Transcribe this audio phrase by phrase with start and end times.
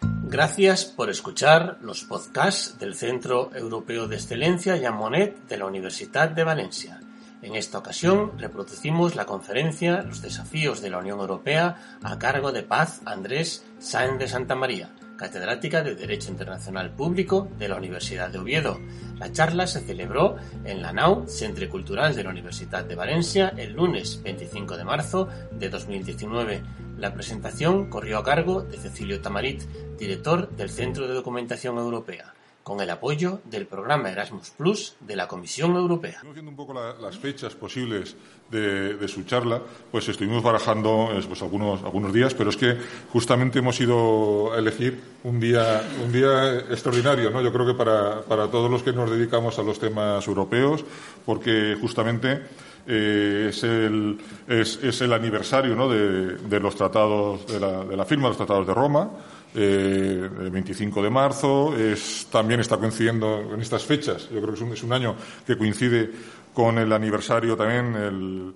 [0.00, 6.28] Gracias por escuchar los podcasts del Centro Europeo de Excelencia Jean Monnet de la Universidad
[6.28, 7.00] de Valencia.
[7.40, 12.62] En esta ocasión reproducimos la conferencia Los desafíos de la Unión Europea a cargo de
[12.62, 18.38] Paz Andrés Sáenz de Santa María catedrática de Derecho Internacional Público de la Universidad de
[18.38, 18.80] Oviedo.
[19.18, 23.72] La charla se celebró en la NAU, Centre Cultural de la Universidad de Valencia, el
[23.72, 26.62] lunes 25 de marzo de 2019.
[26.98, 29.62] La presentación corrió a cargo de Cecilio Tamarit,
[29.96, 32.34] director del Centro de Documentación Europea
[32.68, 36.20] con el apoyo del programa Erasmus Plus de la Comisión Europea.
[36.34, 38.14] Viendo un poco las fechas posibles
[38.50, 42.76] de, su charla, pues estuvimos barajando pues, algunos, algunos días, pero es que
[43.10, 47.40] justamente hemos ido a elegir un día, un día extraordinario, ¿no?
[47.40, 50.84] Yo creo que para, para todos los que nos dedicamos a los temas europeos,
[51.24, 52.42] porque justamente
[52.88, 55.88] eh, es, el, es, es, el aniversario ¿no?
[55.88, 59.10] de, de, los tratados, de la, de la firma de los tratados de Roma
[59.54, 64.74] eh, el 25 de marzo, es, también está coincidiendo en estas fechas, yo creo que
[64.74, 65.16] es un, año
[65.46, 66.10] que coincide
[66.52, 68.54] con el aniversario también, el,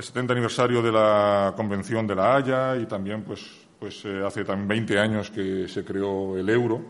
[0.00, 3.42] 70 aniversario de la Convención de la Haya y también pues,
[3.78, 6.80] pues eh, hace también 20 años que se creó el euro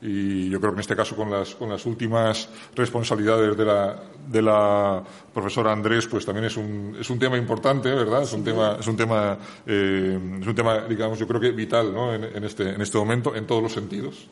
[0.00, 4.02] y yo creo que en este caso con las, con las últimas responsabilidades de la,
[4.28, 5.02] de la
[5.32, 8.22] profesora Andrés, pues también es un, es un tema importante, ¿verdad?
[8.22, 11.92] Es un tema, es un tema, eh, es un tema, digamos, yo creo que vital,
[11.94, 12.14] ¿no?
[12.14, 14.28] En, este, en este momento, en todos los sentidos.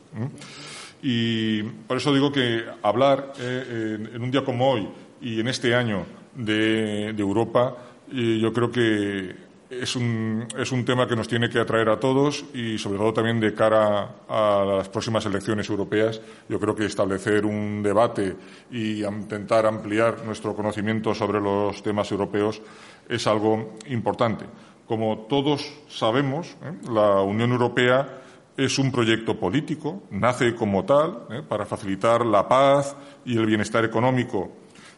[1.02, 4.88] Y por eso digo que hablar eh, en, un día como hoy
[5.20, 6.04] y en este año
[6.34, 7.74] de, de Europa,
[8.12, 9.43] eh, yo creo que
[9.80, 13.12] es un, es un tema que nos tiene que atraer a todos y, sobre todo,
[13.12, 16.20] también de cara a las próximas elecciones europeas.
[16.48, 18.36] Yo creo que establecer un debate
[18.70, 22.60] y intentar ampliar nuestro conocimiento sobre los temas europeos
[23.08, 24.44] es algo importante.
[24.86, 26.72] Como todos sabemos, ¿eh?
[26.90, 28.20] la Unión Europea
[28.56, 31.42] es un proyecto político, nace como tal ¿eh?
[31.46, 34.50] para facilitar la paz y el bienestar económico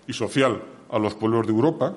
[0.07, 1.95] y social a los pueblos de Europa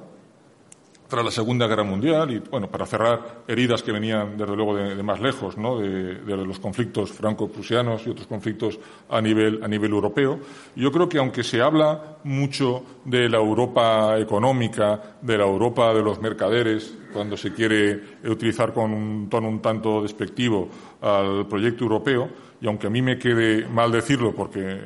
[1.10, 5.02] tras la Segunda Guerra Mundial y, bueno, para cerrar heridas que venían, desde luego, de,
[5.02, 5.80] más lejos, ¿no?
[5.80, 10.40] De, los conflictos franco-prusianos y otros conflictos a nivel, a nivel europeo.
[10.76, 16.04] yo creo que, aunque se habla mucho de la Europa económica, de la Europa de
[16.04, 20.70] los mercaderes, cuando se quiere utilizar con un tono un tanto despectivo
[21.02, 22.30] al proyecto europeo,
[22.62, 24.80] y aunque a mí me quede mal decirlo porque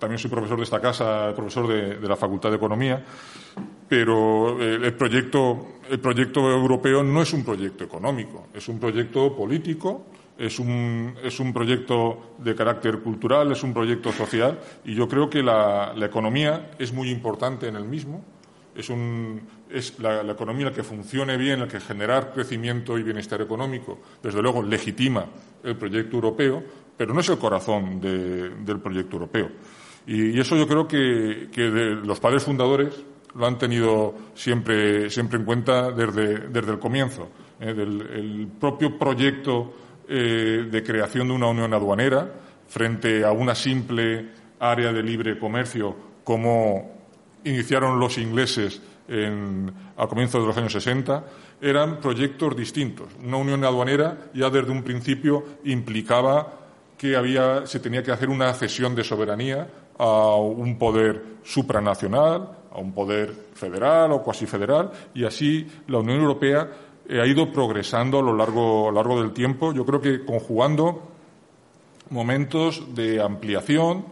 [0.00, 3.04] también soy profesor de esta casa, profesor de, la Facultad de Economía,
[3.86, 10.06] pero eh, el proyecto, europeo no es un proyecto económico, es un proyecto político,
[10.38, 11.14] es un,
[11.52, 16.94] proyecto de carácter cultural, es un proyecto social, y yo creo que la, economía es
[16.94, 18.24] muy importante en el mismo.
[18.74, 24.40] Es la, economía la que funcione bien, la que generar crecimiento y bienestar económico, desde
[24.40, 25.26] luego legitima
[25.62, 26.62] el proyecto europeo,
[26.96, 29.50] pero no es el corazón del proyecto europeo.
[30.06, 31.48] Y, eso yo creo que,
[32.04, 37.28] los padres fundadores lo han tenido siempre, siempre en cuenta desde, desde el comienzo.
[37.60, 37.70] ¿eh?
[37.70, 39.74] el propio proyecto
[40.08, 42.28] eh, de creación de una unión aduanera
[42.66, 44.28] frente a una simple
[44.58, 45.94] área de libre comercio
[46.24, 47.00] como
[47.44, 48.82] iniciaron los ingleses
[49.96, 51.24] a comienzos de los años 60,
[51.60, 53.08] eran proyectos distintos.
[53.24, 56.60] Una unión aduanera ya desde un principio implicaba
[56.96, 59.66] que había, se tenía que hacer una cesión de soberanía
[60.00, 66.20] a un poder supranacional, a un poder federal o cuasi federal, y así la Unión
[66.20, 66.70] Europea
[67.06, 70.24] eh, ha ido progresando a lo largo, a lo largo del tiempo, yo creo que
[70.24, 71.02] conjugando
[72.08, 74.06] momentos de ampliación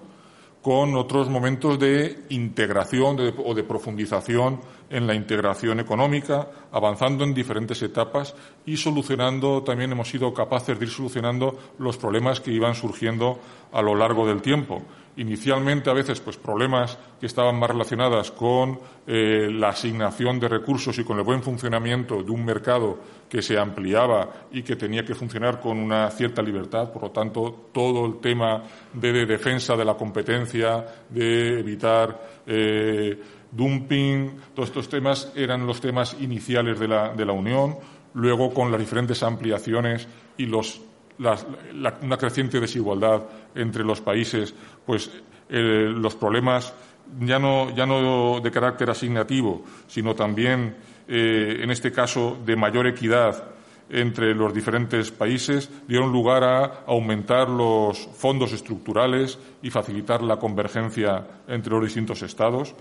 [0.60, 4.60] con otros momentos de integración o de profundización
[4.90, 8.34] en la integración económica, avanzando en diferentes etapas
[8.66, 13.38] y solucionando, también hemos sido capaces de ir solucionando los problemas que iban surgiendo
[13.72, 14.82] a lo largo del tiempo
[15.18, 20.96] inicialmente a veces pues problemas que estaban más relacionadas con eh, la asignación de recursos
[20.98, 22.98] y con el buen funcionamiento de un mercado
[23.28, 26.92] que se ampliaba y que tenía que funcionar con una cierta libertad.
[26.92, 28.62] Por lo tanto, todo el tema
[28.92, 36.16] de, defensa de la competencia, de evitar eh, dumping, todos estos temas eran los temas
[36.20, 37.76] iniciales de la, de la Unión.
[38.14, 40.06] Luego, con las diferentes ampliaciones
[40.36, 40.80] y los
[41.18, 43.22] una creciente desigualdad
[43.54, 44.54] entre los países,
[44.86, 45.10] pues
[45.48, 46.72] eh, los problemas
[47.20, 50.76] ya no, ya no de carácter asignativo, sino también,
[51.08, 53.44] eh, en este caso, de mayor equidad
[53.90, 61.26] entre los diferentes países, dieron lugar a aumentar los fondos estructurales y facilitar la convergencia
[61.48, 62.74] entre los distintos Estados.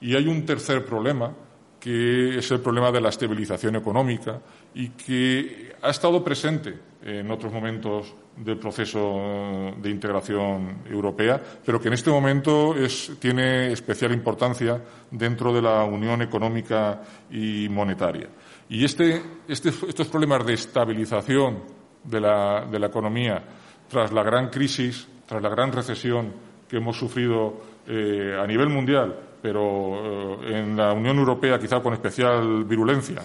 [0.00, 1.32] Y hay un tercer problema,
[1.80, 4.40] que es el problema de la estabilización económica
[4.72, 11.88] y que ha estado presente en otros momentos del proceso de integración europea, pero que
[11.88, 12.74] en este momento
[13.18, 18.28] tiene especial importancia dentro de la Unión Económica y Monetaria.
[18.68, 21.62] Y este, este, estos problemas de estabilización
[22.04, 23.42] de la, de la economía
[23.88, 26.32] tras la gran crisis, tras la gran recesión
[26.68, 31.92] que hemos sufrido eh, a nivel mundial, pero eh, en la Unión Europea quizá con
[31.92, 33.22] especial virulencia,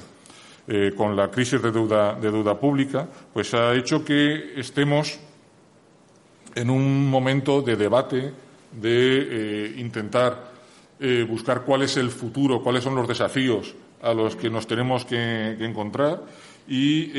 [0.67, 5.19] eh, con la crisis de deuda, de deuda pública, pues ha hecho que estemos
[6.55, 8.33] en un momento de debate,
[8.71, 10.57] de intentar
[11.29, 15.51] buscar cuál es el futuro, cuáles son los desafíos a los que nos tenemos que,
[15.59, 16.23] encontrar
[16.67, 17.11] y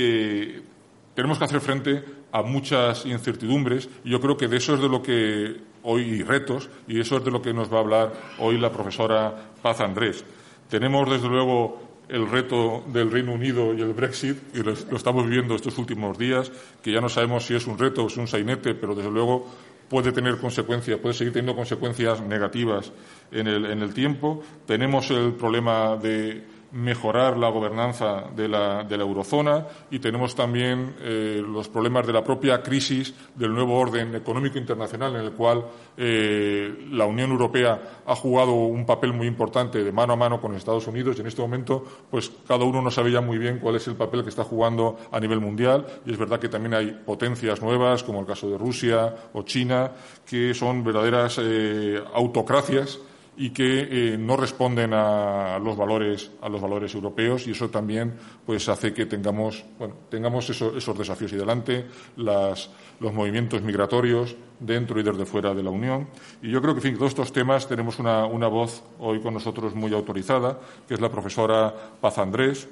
[1.14, 4.88] tenemos que hacer frente a muchas incertidumbres y yo creo que de eso es de
[4.88, 8.58] lo que hoy retos y eso es de lo que nos va a hablar hoy
[8.58, 10.24] la profesora Paz Andrés.
[10.68, 15.54] Tenemos desde luego el reto del Reino Unido y el Brexit, y lo, estamos viviendo
[15.54, 16.50] estos últimos días,
[16.82, 19.46] que ya no sabemos si es un reto o es un sainete, pero desde luego
[19.88, 22.92] puede tener consecuencias, puede seguir teniendo consecuencias negativas
[23.32, 24.42] en el, en el tiempo.
[24.66, 30.96] Tenemos el problema de mejorar la gobernanza de la, de la eurozona y tenemos también
[31.00, 35.64] eh, los problemas de la propia crisis del nuevo orden económico internacional en el cual
[35.96, 40.54] eh, la Unión Europea ha jugado un papel muy importante de mano a mano con
[40.54, 43.76] Estados Unidos y en este momento pues cada uno no sabe ya muy bien cuál
[43.76, 46.90] es el papel que está jugando a nivel mundial y es verdad que también hay
[46.90, 49.92] potencias nuevas como el caso de Rusia o China
[50.26, 52.98] que son verdaderas eh, autocracias
[53.38, 58.14] y que eh, no responden a los valores a los valores europeos y eso también
[58.44, 61.86] pues hace que tengamos bueno tengamos esos desafíos y delante
[62.16, 62.68] las,
[62.98, 66.08] los movimientos migratorios dentro y desde fuera de la Unión.
[66.42, 69.34] Y yo creo que en fin todos estos temas tenemos una, una voz hoy con
[69.34, 72.68] nosotros muy autorizada que es la profesora Paz Andrés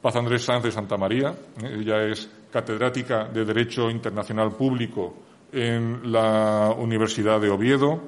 [0.00, 5.12] Paz Andrés Sánchez de Santa María ella es catedrática de Derecho Internacional Público
[5.50, 8.00] en la Universidad de Oviedo.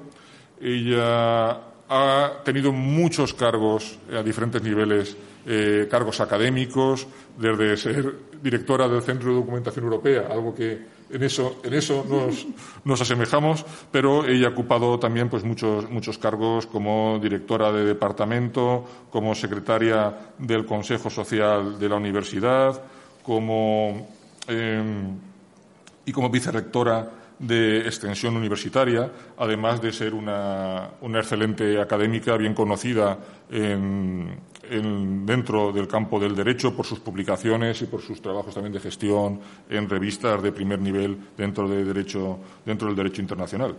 [0.60, 5.16] Ella ha tenido muchos cargos a diferentes niveles,
[5.46, 7.06] eh, cargos académicos,
[7.38, 12.46] desde ser directora del Centro de Documentación Europea, algo que en eso, en eso nos,
[12.84, 18.84] nos asemejamos, pero ella ha ocupado también pues, muchos, muchos cargos como directora de departamento,
[19.10, 22.82] como secretaria del Consejo Social de la Universidad,
[23.22, 24.08] como,
[24.48, 25.16] em,
[26.04, 33.18] y como vicerrectora de extensión universitaria, además de ser una, una excelente académica bien conocida
[33.50, 34.38] en,
[35.26, 39.40] dentro del campo del derecho por sus publicaciones y por sus trabajos también de gestión
[39.68, 43.76] en revistas de primer nivel dentro, de derecho, dentro del derecho internacional.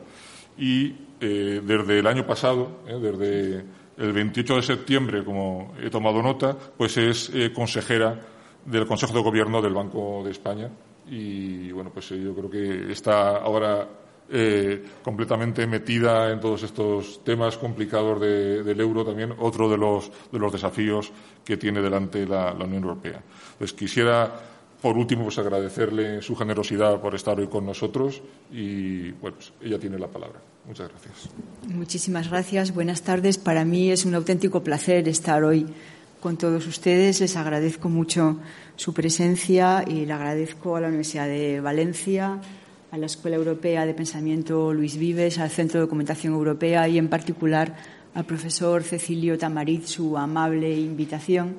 [0.57, 3.65] Y eh, desde el año pasado, eh, desde
[3.97, 8.19] el 28 de septiembre, como he tomado nota, pues es eh, consejera
[8.65, 10.69] del Consejo de Gobierno del Banco de España
[11.09, 13.87] y bueno, pues yo creo que está ahora
[14.29, 20.37] eh, completamente metida en todos estos temas complicados del euro también, otro de los, de
[20.37, 21.11] los desafíos
[21.45, 23.21] que tiene delante la, Unión Europea.
[23.57, 24.29] Pues quisiera,
[24.81, 28.21] por último, pues agradecerle su generosidad por estar hoy con nosotros
[28.51, 30.41] y, bueno, pues ella tiene la palabra.
[30.65, 31.29] Muchas gracias.
[31.69, 32.73] Muchísimas gracias.
[32.73, 33.37] Buenas tardes.
[33.37, 35.67] Para mí es un auténtico placer estar hoy
[36.19, 37.21] con todos ustedes.
[37.21, 38.37] Les agradezco mucho
[38.75, 42.39] su presencia y le agradezco a la Universidad de Valencia,
[42.91, 47.09] a la Escuela Europea de Pensamiento Luis Vives, al Centro de Documentación Europea y, en
[47.09, 47.75] particular,
[48.13, 51.55] al profesor Cecilio Tamariz su amable invitación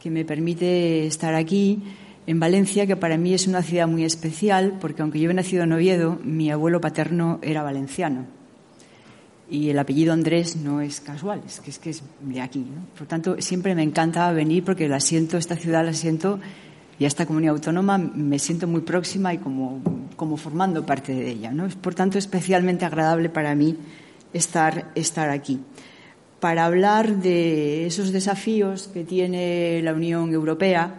[0.00, 1.82] que me permite estar aquí
[2.26, 5.64] en Valencia, que para mí es una ciudad muy especial, porque aunque yo he nacido
[5.64, 8.41] en Oviedo, mi abuelo paterno era valenciano
[9.50, 12.64] y el apellido Andrés no es casual, es que es, que es de aquí.
[12.92, 16.40] Por lo tanto, siempre me encanta venir porque la siento, esta ciudad la siento
[16.98, 19.82] y a esta comunidad autónoma me siento muy próxima y como,
[20.16, 21.50] como formando parte de ella.
[21.52, 21.66] ¿no?
[21.66, 23.76] Es, por tanto, especialmente agradable para mí
[24.32, 25.60] estar, estar aquí
[26.42, 30.92] para hablar de esos desafíos que tiene la Unión Europea,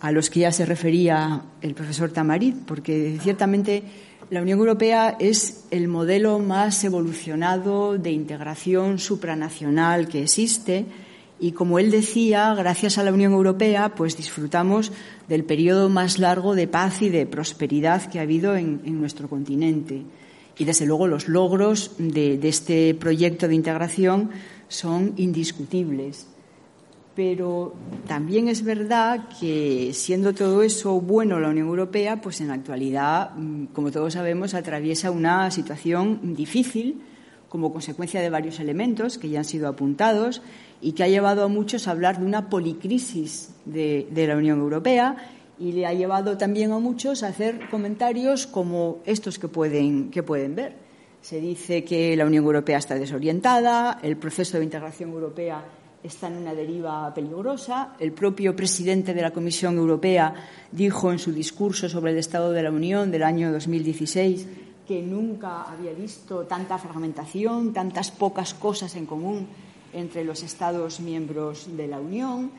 [0.00, 3.82] a los que ya se refería el profesor Tamarit, porque ciertamente
[4.30, 10.86] la Unión Europea es el modelo más evolucionado de integración supranacional que existe
[11.40, 14.92] y como él decía, gracias a la Unión Europea, pues disfrutamos
[15.28, 20.02] del periodo más largo de paz y de prosperidad que ha habido en, nuestro continente.
[20.56, 24.30] Y desde luego los logros de, este proyecto de integración
[24.68, 26.28] son indiscutibles.
[27.14, 27.74] Pero
[28.08, 33.30] también es verdad que, siendo todo eso bueno la Unión Europea, pues en la actualidad,
[33.36, 37.02] mm, como todos sabemos, atraviesa una situación difícil
[37.48, 40.42] como consecuencia de varios elementos que ya han sido apuntados
[40.80, 45.16] y que ha llevado a muchos a hablar de una policrisis de, la Unión Europea
[45.60, 50.24] y le ha llevado también a muchos a hacer comentarios como estos que pueden, que
[50.24, 50.74] pueden ver.
[51.22, 55.62] Se dice que la Unión Europea está desorientada, el proceso de integración europea
[56.04, 57.96] está en una deriva peligrosa.
[57.98, 60.34] El propio presidente de la Comisión Europea
[60.70, 64.46] dijo en su discurso sobre el Estado de la Unión del año 2016
[64.86, 69.48] que nunca había visto tanta fragmentación, tantas pocas cosas en común
[69.94, 72.50] entre los Estados miembros de la Unión.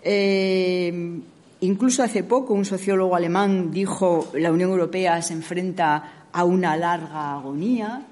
[0.00, 1.20] Eh,
[1.60, 7.34] incluso hace poco un sociólogo alemán dijo la Unión Europea se enfrenta a una larga
[7.34, 8.06] agonía.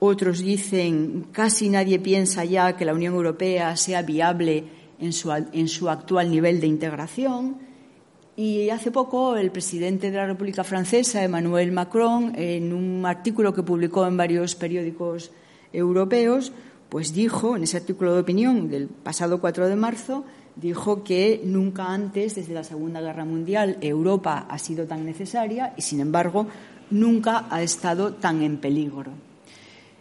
[0.00, 4.64] Otros dicen casi nadie piensa ya que la Unión Europea sea viable
[5.00, 7.56] en su, en su actual nivel de integración.
[8.36, 13.64] Y hace poco el presidente de la República Francesa, Emmanuel Macron, en un artículo que
[13.64, 15.32] publicó en varios periódicos
[15.72, 16.52] europeos,
[16.88, 20.24] pues dijo, en ese artículo de opinión del pasado 4 de marzo,
[20.54, 25.82] dijo que nunca antes, desde la Segunda Guerra Mundial, Europa ha sido tan necesaria y,
[25.82, 26.46] sin embargo,
[26.90, 29.27] nunca ha estado tan en peligro.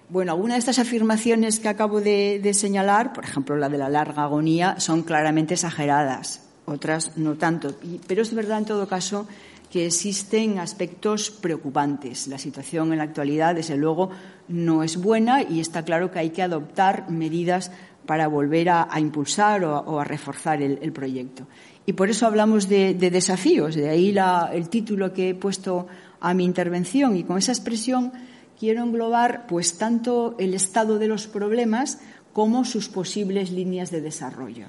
[0.09, 3.89] Bueno, algunas de estas afirmaciones que acabo de, de, señalar, por ejemplo la de la
[3.89, 7.75] larga agonía, son claramente exageradas, otras no tanto.
[8.07, 9.27] pero es verdad, en todo caso,
[9.69, 12.27] que existen aspectos preocupantes.
[12.27, 14.09] La situación en la actualidad, desde luego,
[14.47, 17.71] no es buena y está claro que hay que adoptar medidas
[18.05, 21.45] para volver a, impulsar o a, reforzar el, proyecto.
[21.85, 24.15] Y por eso hablamos de, desafíos, de ahí
[24.53, 25.87] el título que he puesto
[26.21, 27.17] a mi intervención.
[27.17, 28.13] Y con esa expresión
[28.59, 31.99] quiero englobar pues tanto el estado de los problemas
[32.33, 34.65] como sus posibles líneas de desarrollo.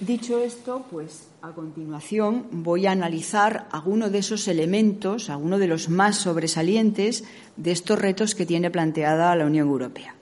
[0.00, 5.88] Dicho esto, pues a continuación voy a analizar algunos de esos elementos, algunos de los
[5.88, 7.24] más sobresalientes
[7.56, 10.14] de estos retos que tiene planteada la Unión Europea.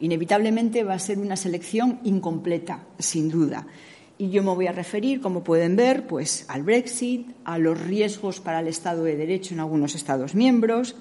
[0.00, 3.68] Inevitablemente va a ser una selección incompleta, sin duda.
[4.18, 8.40] Y yo me voy a referir, como pueden ver, pues al Brexit, a los riesgos
[8.40, 10.96] para el Estado de Derecho en algunos Estados miembros,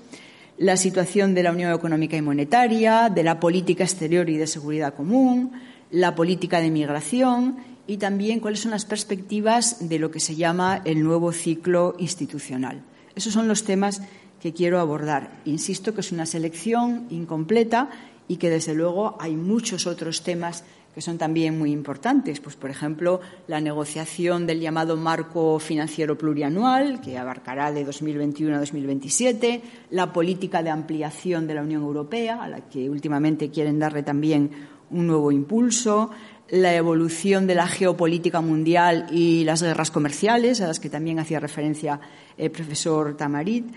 [0.62, 4.94] la situación de la Unión Económica y Monetaria, de la política exterior y de seguridad
[4.94, 5.53] común,
[5.89, 10.84] la política de migración y también cuáles son las perspectivas de lo que se llama
[10.86, 12.84] el nuevo ciclo institucional.
[13.15, 14.03] Esos son los temas
[14.39, 15.32] que quiero abordar.
[15.46, 17.89] Insisto que es una selección incompleta
[18.27, 22.39] y que, desde luego, hay muchos otros temas que son también muy importantes.
[22.39, 28.60] Pues, por ejemplo, la negociación del llamado marco financiero plurianual, que abarcará de 2021 a
[28.60, 34.03] 2027, la política de ampliación de la Unión Europea, a la que últimamente quieren darle
[34.03, 34.51] también
[34.89, 36.12] un nuevo impulso,
[36.50, 41.39] la evolución de la geopolítica mundial y las guerras comerciales, a las que también hacía
[41.39, 42.00] referencia
[42.38, 43.74] el profesor Tamarit.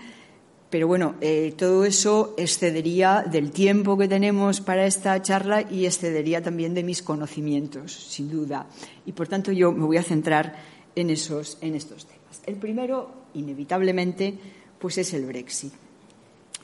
[0.69, 6.41] Pero bueno, eh, todo eso excedería del tiempo que tenemos para esta charla y excedería
[6.41, 8.65] también de mis conocimientos, sin duda.
[9.05, 10.55] Y por tanto yo me voy a centrar
[10.95, 12.41] en, esos, en estos temas.
[12.45, 14.33] El primero, inevitablemente,
[14.79, 15.73] pues es el Brexit.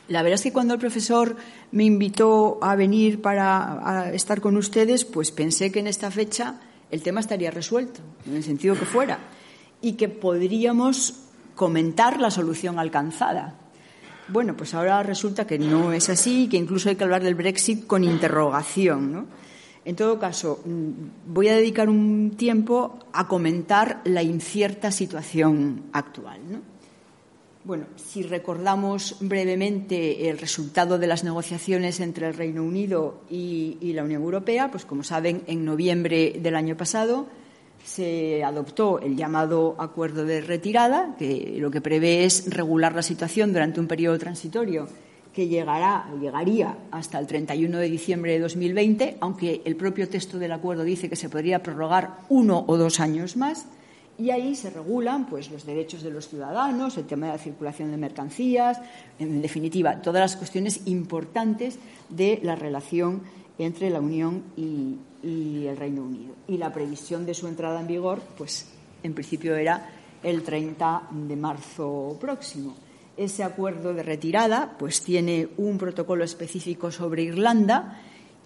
[0.08, 1.38] La verdad es que cuando el profesor
[1.72, 7.02] me invitó a venir para estar con ustedes, pues pensé que en esta fecha el
[7.02, 9.20] tema estaría resuelto, en el sentido que fuera,
[9.82, 11.22] y que podríamos
[11.56, 13.61] comentar la solución alcanzada.
[14.32, 17.86] Bueno, pues ahora resulta que no es así, que incluso hay que hablar del Brexit
[17.86, 19.28] con interrogación.
[19.84, 26.40] En todo caso, mm, voy a dedicar un tiempo a comentar la incierta situación actual.
[26.50, 26.60] ¿no?
[27.66, 34.06] Bueno, si recordamos brevemente el resultado de las negociaciones entre el Reino Unido y, la
[34.06, 37.28] Unión Europea, pues como saben, en noviembre del año pasado
[37.84, 43.54] se adoptó el llamado acuerdo de retirada, que lo que prevé es regular la situación
[43.54, 44.88] durante un periodo transitorio
[45.34, 50.52] que llegará, llegaría hasta el 31 de diciembre de 2020, aunque el propio texto del
[50.52, 53.66] acuerdo dice que se podría prorrogar uno o dos años más
[54.22, 57.92] y ahí se regulan pues, los derechos de los ciudadanos, el tema de la circulación
[57.92, 58.80] de mercancías,
[59.18, 63.24] en definitiva, todas las cuestiones importantes de la relación
[63.58, 66.36] entre la Unión y, el Reino Unido.
[66.48, 68.68] Y la previsión de su entrada en vigor, pues
[69.04, 69.90] en principio era
[70.24, 72.76] el 30 de marzo próximo.
[73.18, 78.00] Ese acuerdo de retirada pues tiene un protocolo específico sobre Irlanda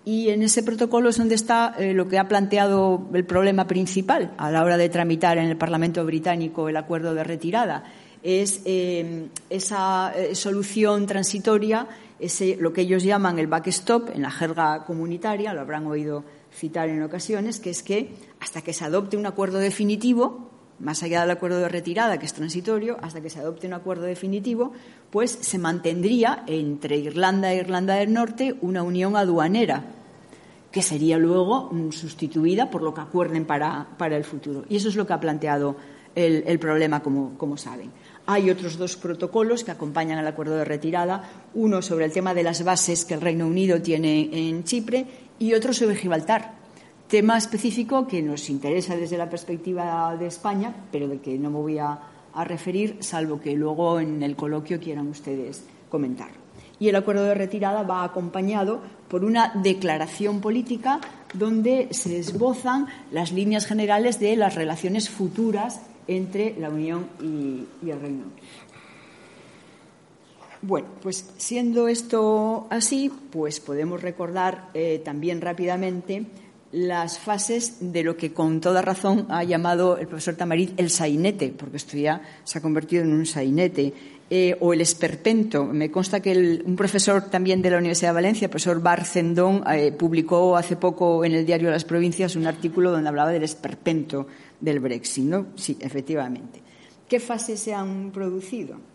[0.05, 4.35] Y en ese protocolo es donde está eh, lo que ha planteado el problema principal
[4.37, 7.83] a la hora de tramitar en el Parlamento británico el acuerdo de retirada.
[8.21, 11.87] Es eh, esa eh, solución transitoria,
[12.19, 16.23] ese, lo que ellos llaman el backstop en la jerga comunitaria, lo habrán oído
[16.55, 21.21] citar en ocasiones, que es que hasta que se adopte un acuerdo definitivo, más allá
[21.21, 24.73] del acuerdo de retirada, que es transitorio, hasta que se adopte un acuerdo definitivo,
[25.09, 29.83] pues se mantendría entre Irlanda e Irlanda del Norte una unión aduanera
[30.71, 34.65] que sería luego mm, sustituida por lo que acuerden para, para el futuro.
[34.67, 35.77] Y eso es lo que ha planteado
[36.13, 37.91] el, el problema, como, como saben.
[38.25, 42.43] Hay otros dos protocolos que acompañan al acuerdo de retirada, uno sobre el tema de
[42.43, 45.05] las bases que el Reino Unido tiene en Chipre
[45.39, 46.53] y otro sobre Gibraltar,
[47.07, 51.59] tema específico que nos interesa desde la perspectiva de España, pero del que no me
[51.59, 51.99] voy a,
[52.43, 56.27] referir, salvo que luego en el coloquio quieran ustedes comentar
[56.79, 60.99] y el acuerdo de retirada va acompañado por una declaración política
[61.33, 68.01] donde se esbozan las líneas generales de las relaciones futuras entre la Unión y, el
[68.01, 68.29] Reino Unido.
[70.67, 76.25] Bueno, pues siendo esto así, pues podemos recordar eh, también rápidamente
[76.71, 81.53] las fases de lo que con toda razón ha llamado el profesor Tamarit el sainete,
[81.55, 83.93] porque esto ya se ha convertido en un sainete
[84.31, 85.65] eh, o el esperpento.
[85.65, 89.91] Me consta que un profesor también de la Universidad de Valencia, el profesor Barcendón, eh,
[89.91, 94.25] publicó hace poco en el diario las Provincias un artículo donde hablaba del esperpento
[94.59, 95.31] del Brexit.
[95.57, 96.59] Sí, efectivamente.
[97.07, 98.94] ¿Qué fases se han producido?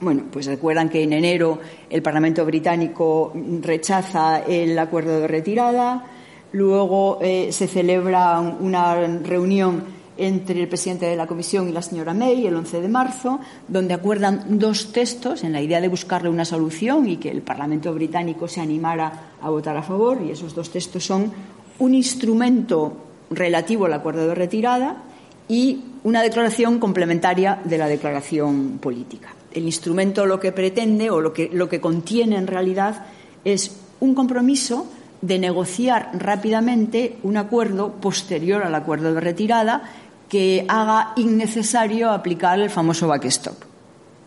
[0.00, 1.58] Bueno, pues recuerdan que en enero
[1.90, 6.04] el Parlamento británico rechaza el acuerdo de retirada,
[6.52, 12.14] luego eh, se celebra una reunión entre el presidente de la Comisión y la señora
[12.14, 16.44] May el 11 de marzo, donde acuerdan dos textos en la idea de buscarle una
[16.44, 20.18] solución y que el Parlamento británico se animara a votar a favor.
[20.22, 21.32] Y esos dos textos son
[21.78, 22.96] un instrumento
[23.30, 25.02] relativo al acuerdo de retirada
[25.48, 29.37] y una declaración complementaria de la declaración política.
[29.52, 33.06] El instrumento lo que pretende o lo que, lo que contiene en realidad
[33.44, 34.86] es un compromiso
[35.20, 39.82] de negociar rápidamente un acuerdo posterior al acuerdo de retirada
[40.28, 43.54] que haga innecesario aplicar el famoso backstop,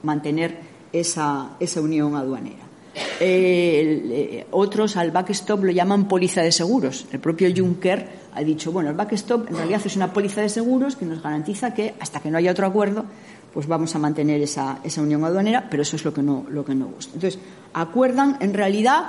[0.03, 0.57] mantener
[0.91, 2.71] esa, esa unión aduanera.
[3.19, 7.05] Eh, otros al backstop lo llaman póliza de seguros.
[7.11, 10.95] El propio Juncker ha dicho, bueno, el backstop en realidad es una póliza de seguros
[10.95, 13.05] que nos garantiza que hasta que no haya otro acuerdo,
[13.53, 16.63] pues vamos a mantener esa, esa unión aduanera, pero eso es lo que no, lo
[16.63, 17.13] que no gusta.
[17.15, 17.39] Entonces,
[17.73, 19.03] acuerdan en realidad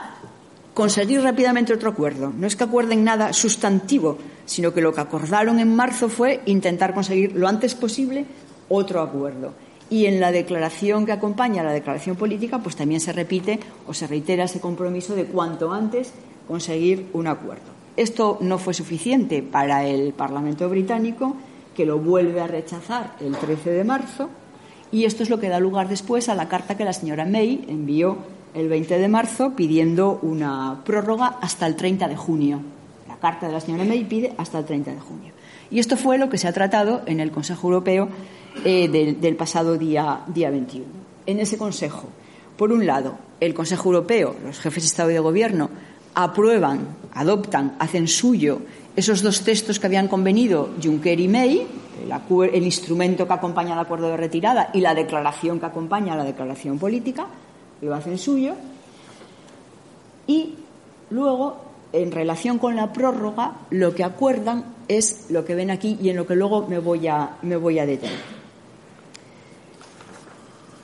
[0.74, 2.32] conseguir rápidamente otro acuerdo.
[2.36, 6.94] No es que acuerden nada sustantivo, sino que lo que acordaron en marzo fue intentar
[6.94, 8.24] conseguir lo antes posible
[8.68, 9.52] otro acuerdo.
[9.90, 13.92] Y en la declaración que acompaña a la declaración política, pues también se repite o
[13.92, 16.12] se reitera ese compromiso de cuanto antes
[16.48, 17.72] conseguir un acuerdo.
[17.96, 21.36] Esto no fue suficiente para el Parlamento británico,
[21.74, 24.30] que lo vuelve a rechazar el 13 de marzo,
[24.90, 27.64] y esto es lo que da lugar después a la carta que la señora May
[27.68, 28.18] envió
[28.54, 32.60] el 20 de marzo pidiendo una prórroga hasta el 30 de junio.
[33.08, 35.32] La carta de la señora May pide hasta el 30 de junio.
[35.70, 38.08] Y esto fue lo que se ha tratado en el Consejo Europeo
[38.64, 40.86] eh, del, pasado día, día 21.
[41.24, 42.08] En ese Consejo,
[42.58, 45.70] por un lado, el Consejo Europeo, los jefes de Estado y de Gobierno,
[46.14, 48.60] aprueban, adoptan, hacen suyo
[48.94, 51.66] esos dos textos que habían convenido Juncker y May,
[52.52, 56.24] el, instrumento que acompaña al acuerdo de retirada y la declaración que acompaña a la
[56.24, 57.26] declaración política,
[57.80, 58.54] lo hacen suyo.
[60.26, 60.54] Y
[61.10, 61.56] luego,
[61.92, 66.16] en relación con la prórroga, lo que acuerdan es lo que ven aquí y en
[66.16, 68.42] lo que luego me voy a detener.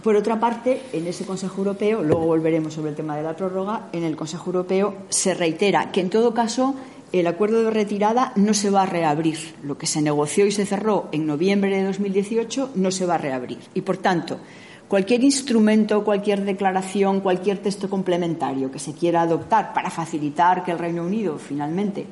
[0.03, 3.89] Por otra parte, en ese Consejo Europeo, luego volveremos sobre el tema de la prórroga,
[3.93, 6.77] en el Consejo Europeo se reitera que en todo caso
[7.13, 9.55] el acuerdo de retirada no se va a reabrir.
[9.63, 13.19] Lo que se negoció y se cerró en noviembre de 2018 no se va a
[13.19, 13.59] reabrir.
[13.75, 14.39] Y, por tanto,
[14.89, 20.79] cualquier instrumento, cualquier declaración, cualquier texto complementario que se quiera adoptar para facilitar que el
[20.79, 22.07] Reino Unido finalmente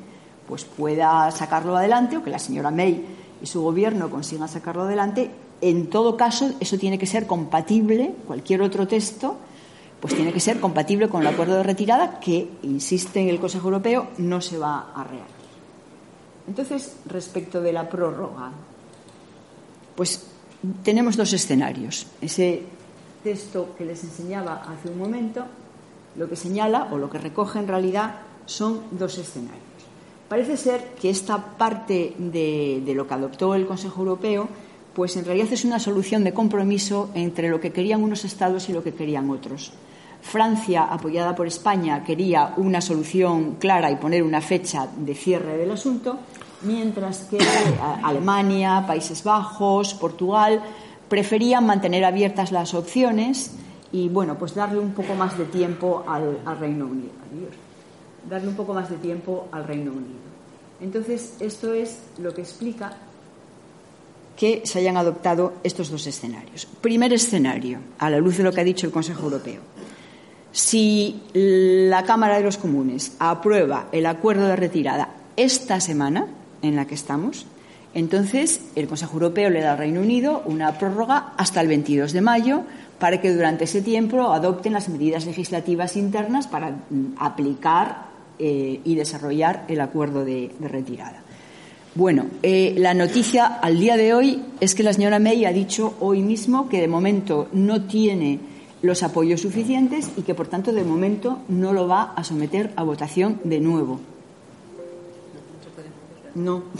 [0.47, 3.03] pues pueda sacarlo adelante o que la señora May
[3.41, 5.29] y su gobierno consigan sacarlo adelante,
[5.61, 9.37] en todo caso eso tiene que ser compatible, cualquier otro texto,
[9.99, 13.67] pues tiene que ser compatible con el acuerdo de retirada que, insiste en el Consejo
[13.67, 15.37] Europeo, no se va a reabrir.
[16.47, 18.51] Entonces, respecto de la prórroga,
[19.95, 20.23] pues
[20.83, 22.07] tenemos dos escenarios.
[22.21, 22.63] Ese
[23.23, 25.45] texto que les enseñaba hace un momento
[26.15, 29.65] lo que señala o lo que recoge en realidad son dos escenarios.
[30.29, 34.47] Parece ser que esta parte de, de, lo que adoptó el Consejo Europeo,
[34.93, 38.73] pues en realidad es una solución de compromiso entre lo que querían unos estados y
[38.73, 39.73] lo que querían otros.
[40.27, 45.71] Francia, apoyada por España, quería una solución clara y poner una fecha de cierre del
[45.71, 46.19] asunto,
[46.61, 47.39] mientras que
[48.03, 50.61] Alemania, Países Bajos, Portugal
[51.07, 53.51] preferían mantener abiertas las opciones
[53.91, 57.11] y, bueno, pues darle un poco más de tiempo al, al Reino Unido.
[58.29, 60.27] Darle un poco más de tiempo al Reino Unido.
[60.81, 62.97] Entonces, esto es lo que explica
[64.35, 66.67] que se hayan adoptado estos dos escenarios.
[66.81, 69.61] Primer escenario, a la luz de lo que ha dicho el Consejo Europeo.
[70.57, 76.25] Si la Cámara de los Comunes aprueba el acuerdo de retirada esta semana
[76.63, 77.45] en la que estamos,
[77.93, 82.21] entonces el Consejo Europeo le da al Reino Unido una prórroga hasta el 22 de
[82.21, 82.63] mayo
[82.97, 88.07] para que durante ese tiempo adopten las medidas legislativas internas para mm, aplicar
[88.39, 91.21] eh, y desarrollar el acuerdo de, retirada.
[91.93, 95.93] Bueno, eh, la noticia al día de hoy es que la señora May ha dicho
[95.99, 100.83] hoy mismo que de momento no tiene los apoyos suficientes y que, por tanto, de
[100.83, 103.99] momento no lo va a someter a votación de nuevo.
[106.35, 106.63] No.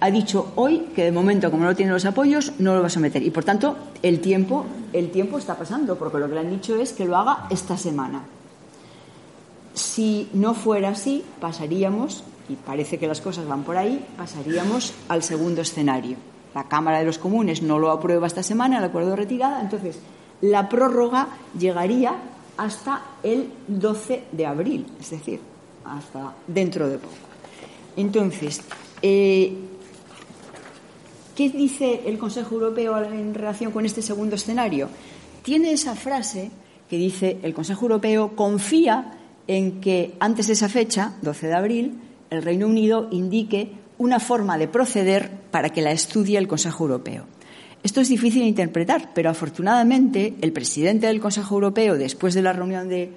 [0.00, 2.90] ha dicho hoy que de momento, como no tiene los apoyos, no lo va a
[2.90, 3.22] someter.
[3.22, 6.76] Y por tanto, el tiempo, el tiempo está pasando, porque lo que le han dicho
[6.76, 8.22] es que lo haga esta semana.
[9.74, 15.22] Si no fuera así, pasaríamos, y parece que las cosas van por ahí, pasaríamos al
[15.22, 16.16] segundo escenario.
[16.54, 19.98] La Cámara de los Comunes no lo aprueba esta semana, el acuerdo de retirada, entonces
[20.40, 22.14] la prórroga llegaría
[22.56, 25.40] hasta el 12 de abril, es decir,
[25.84, 27.14] hasta dentro de poco.
[27.96, 28.62] Entonces,
[29.02, 29.56] eh,
[31.40, 34.90] ¿Qué dice el Consejo Europeo en relación con este segundo escenario?
[35.42, 36.50] Tiene esa frase
[36.86, 41.98] que dice el Consejo Europeo confía en que antes de esa fecha, 12 de abril,
[42.28, 47.26] el Reino Unido indique una forma de proceder para que la estudie el Consejo Europeo.
[47.82, 52.54] Esto es difícil de interpretar, pero afortunadamente el presidente del Consejo Europeo, después de la
[52.54, 53.12] reunión de,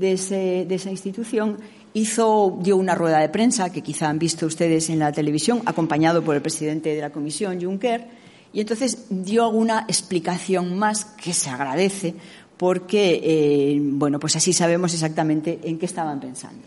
[0.00, 1.58] esa institución,
[1.92, 6.22] hizo, dio una rueda de prensa que quizá han visto ustedes en la televisión, acompañado
[6.24, 8.06] por el presidente de la Comisión, Juncker,
[8.54, 12.14] y entonces dio alguna explicación más que se agradece
[12.56, 16.62] porque, eh, bueno, pues así sabemos exactamente en qué estaban pensando.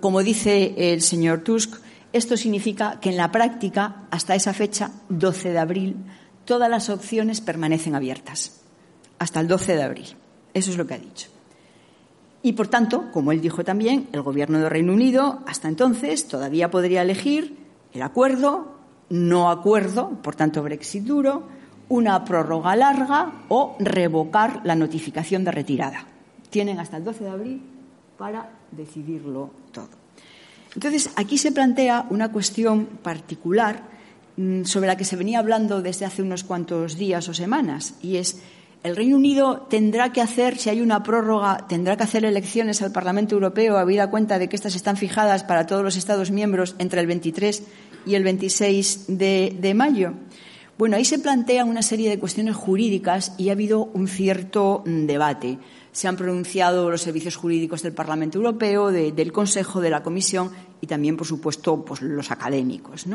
[0.00, 1.76] como dice el señor Tusk,
[2.12, 5.96] esto significa que en la práctica, hasta esa fecha, 12 de abril,
[6.44, 8.60] todas las opciones permanecen abiertas.
[9.18, 10.06] Hasta el 12 de abril.
[10.52, 11.28] Eso es lo que ha dicho.
[12.42, 16.70] Y, por tanto, como él dijo también, el Gobierno de Reino Unido hasta entonces todavía
[16.70, 17.56] podría elegir
[17.92, 18.76] el acuerdo,
[19.10, 21.44] no acuerdo, por tanto Brexit duro,
[21.88, 26.06] una prórroga larga o revocar la notificación de retirada.
[26.48, 27.62] Tienen hasta el 12 de abril
[28.16, 29.59] para decidirlo.
[30.74, 33.82] Entonces, aquí se plantea una cuestión particular
[34.36, 38.16] mm, sobre la que se venía hablando desde hace unos cuantos días o semanas, y
[38.16, 38.40] es
[38.82, 42.92] el Reino Unido tendrá que hacer, si hay una prórroga, tendrá que hacer elecciones al
[42.92, 47.02] Parlamento Europeo, habida cuenta de que estas están fijadas para todos los Estados miembros entre
[47.02, 47.62] el 23
[48.06, 50.14] y el 26 de, de mayo.
[50.78, 55.04] Bueno, ahí se plantean una serie de cuestiones jurídicas y ha habido un cierto mm,
[55.04, 55.58] debate
[55.92, 60.50] se han pronunciado los servicios jurídicos del Parlamento Europeo, del Consejo, de la Comisión
[60.80, 63.06] y también, por supuesto, pues, los académicos.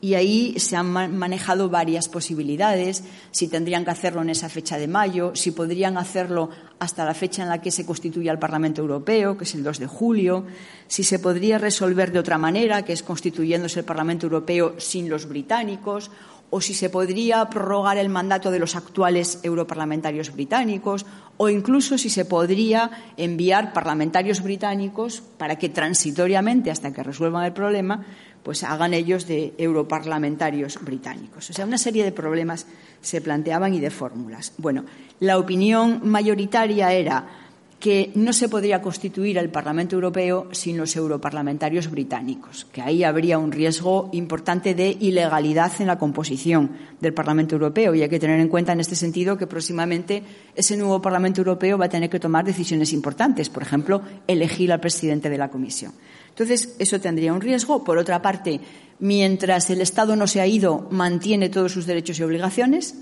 [0.00, 4.88] Y ahí se han manejado varias posibilidades, si tendrían que hacerlo en esa fecha de
[4.88, 9.36] mayo, si podrían hacerlo hasta la fecha en la que se constituya el Parlamento Europeo,
[9.36, 10.46] que es el 2 de julio,
[10.88, 15.26] si se podría resolver de otra manera, que es constituyéndose el Parlamento Europeo sin los
[15.26, 16.10] británicos,
[16.54, 21.06] o si se podría prorrogar el mandato de los actuales europarlamentarios británicos,
[21.38, 27.54] o incluso si se podría enviar parlamentarios británicos para que transitoriamente, hasta que resuelvan el
[27.54, 28.04] problema,
[28.42, 31.48] pues hagan ellos de europarlamentarios británicos.
[31.48, 32.66] O sea, una serie de problemas
[33.00, 34.52] se planteaban y de fórmulas.
[34.58, 34.84] Bueno,
[35.20, 37.41] la opinión mayoritaria era
[37.82, 43.38] que no se podría constituir el Parlamento Europeo sin los europarlamentarios británicos, que ahí habría
[43.38, 47.92] un riesgo importante de ilegalidad en la composición del Parlamento Europeo.
[47.92, 50.22] Y hay que tener en cuenta en este sentido que próximamente
[50.54, 54.78] ese nuevo Parlamento Europeo va a tener que tomar decisiones importantes, por ejemplo, elegir al
[54.78, 55.92] presidente de la Comisión.
[56.28, 57.82] Entonces, eso tendría un riesgo.
[57.82, 58.60] Por otra parte,
[59.00, 62.94] mientras el Estado no se ha ido, mantiene todos sus derechos y obligaciones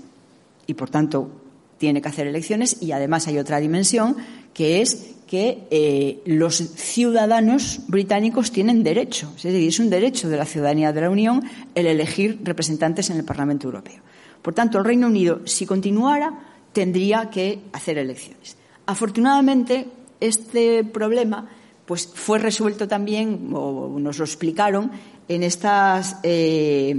[0.65, 1.29] y, por tanto,
[1.81, 4.15] tiene que hacer elecciones y además hay otra dimensión
[4.53, 10.37] que es que eh, los ciudadanos británicos tienen derecho, es decir, es un derecho de
[10.37, 11.41] la ciudadanía de la Unión
[11.73, 13.99] el elegir representantes en el Parlamento Europeo.
[14.43, 16.37] Por tanto, el Reino Unido, si continuara,
[16.71, 18.57] tendría que hacer elecciones.
[18.85, 19.87] Afortunadamente,
[20.19, 21.49] este problema
[21.87, 24.91] pues, fue resuelto también, o nos lo explicaron,
[25.27, 25.41] en,
[26.23, 26.89] eh,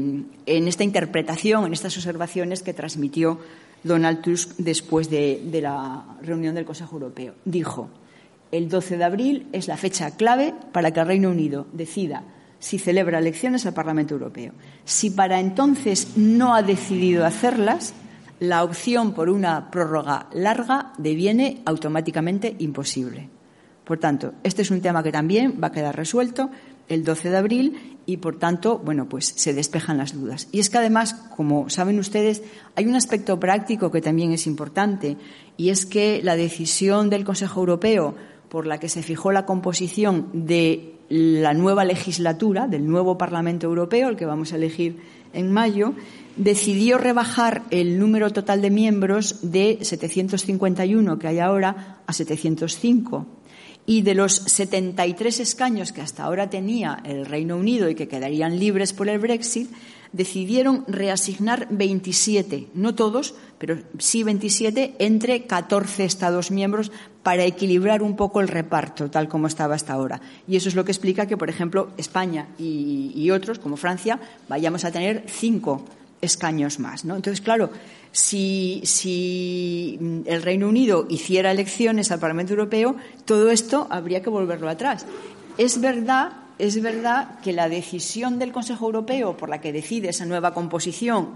[0.47, 3.38] en esta interpretación, en estas observaciones que transmitió
[3.85, 7.35] Donald Tusk después de, de la reunión del Consejo Europeo.
[7.45, 7.90] Dijo,
[8.51, 12.23] el 12 de abril es la fecha clave para que el Reino Unido decida
[12.59, 14.53] si celebra elecciones al Parlamento Europeo.
[14.85, 17.92] Si para entonces no ha decidido hacerlas,
[18.38, 23.29] la opción por una prórroga larga deviene automáticamente imposible.
[23.85, 26.51] Por tanto, este es un tema que también va a quedar resuelto
[26.92, 30.48] el 12 de abril y, por tanto, bueno, pues se despejan las dudas.
[30.52, 32.42] Y es que, además, como saben ustedes,
[32.74, 35.16] hay un aspecto práctico que también es importante
[35.57, 38.14] y es que la decisión del Consejo Europeo
[38.48, 44.09] por la que se fijó la composición de la nueva legislatura, del nuevo Parlamento Europeo,
[44.09, 44.98] el que vamos a elegir
[45.33, 45.94] en mayo,
[46.37, 53.26] decidió rebajar el número total de miembros de 751 que hay ahora a 705
[53.87, 58.59] y de los 73 escaños que hasta ahora tenía el Reino Unido y que quedarían
[58.59, 59.71] libres por el Brexit,
[60.12, 66.92] decidieron reasignar 27, no todos, pero sí 27, entre 14 Estados miembros
[67.23, 70.21] para equilibrar un poco el reparto, tal como estaba hasta ahora.
[70.47, 74.85] Y eso es lo que explica que, por ejemplo, España y, otros, como Francia, vayamos
[74.85, 75.85] a tener cinco
[76.22, 77.04] escaños más.
[77.04, 77.16] ¿no?
[77.16, 77.70] Entonces, claro,
[78.12, 84.70] si, si, el Reino Unido hiciera elecciones al Parlamento Europeo, todo esto habría que volverlo
[84.70, 85.04] atrás.
[85.58, 90.26] Es verdad es verdad que la decisión del Consejo Europeo por la que decide esa
[90.26, 91.30] nueva composición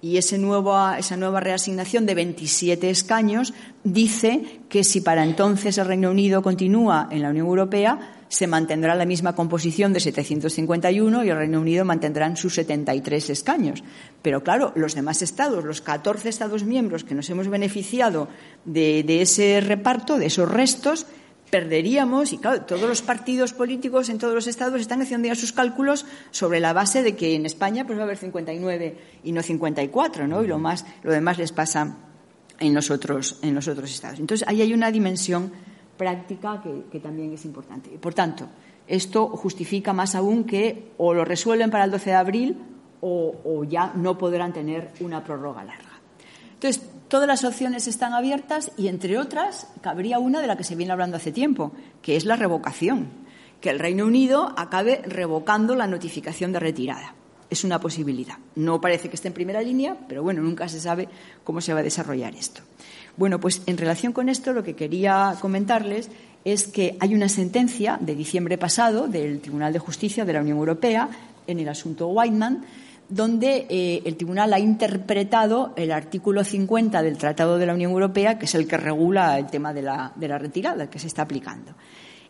[0.00, 6.10] y ese esa nueva reasignación de 27 escaños dice que si para entonces el Reino
[6.10, 11.36] Unido continúa en la Unión Europea, se mantendrá la misma composición de 751 y el
[11.36, 13.84] Reino Unido mantendrán sus 73 escaños.
[14.22, 18.28] Pero claro, los demás Estados, los 14 Estados miembros que nos hemos beneficiado
[18.64, 21.06] de ese reparto, de esos restos,
[21.50, 25.52] perderíamos, y claro, todos los partidos políticos en todos los estados están haciendo ya sus
[25.52, 29.42] cálculos sobre la base de que en España pues va a haber 59 y no
[29.42, 30.42] 54, ¿no?
[30.42, 31.98] Y lo más, lo demás les pasa
[32.58, 34.20] en los otros, en los otros estados.
[34.20, 35.52] Entonces, ahí hay una dimensión
[36.02, 36.60] práctica
[36.90, 37.90] que, también es importante.
[37.90, 38.48] Por tanto,
[38.88, 42.58] esto justifica más aún que o lo resuelven para el 12 de abril
[43.00, 46.00] o, o ya no podrán tener una prórroga larga.
[46.54, 50.74] Entonces, todas las opciones están abiertas y, entre otras, cabría una de la que se
[50.74, 51.70] viene hablando hace tiempo,
[52.02, 53.10] que es la revocación,
[53.60, 57.14] que el Reino Unido acabe revocando la notificación de retirada.
[57.48, 58.38] Es una posibilidad.
[58.56, 61.08] No parece que esté en primera línea, pero bueno, nunca se sabe
[61.44, 62.62] cómo se va a desarrollar esto.
[63.16, 66.10] Bueno, pues en relación con esto, lo que quería comentarles
[66.44, 70.58] es que hay una sentencia de diciembre pasado del Tribunal de Justicia de la Unión
[70.58, 71.08] Europea
[71.46, 72.64] en el asunto Whiteman
[73.12, 78.38] donde eh, el Tribunal ha interpretado el artículo 50 del Tratado de la Unión Europea,
[78.38, 81.72] que es el que regula el tema de la, retirada, que se está aplicando.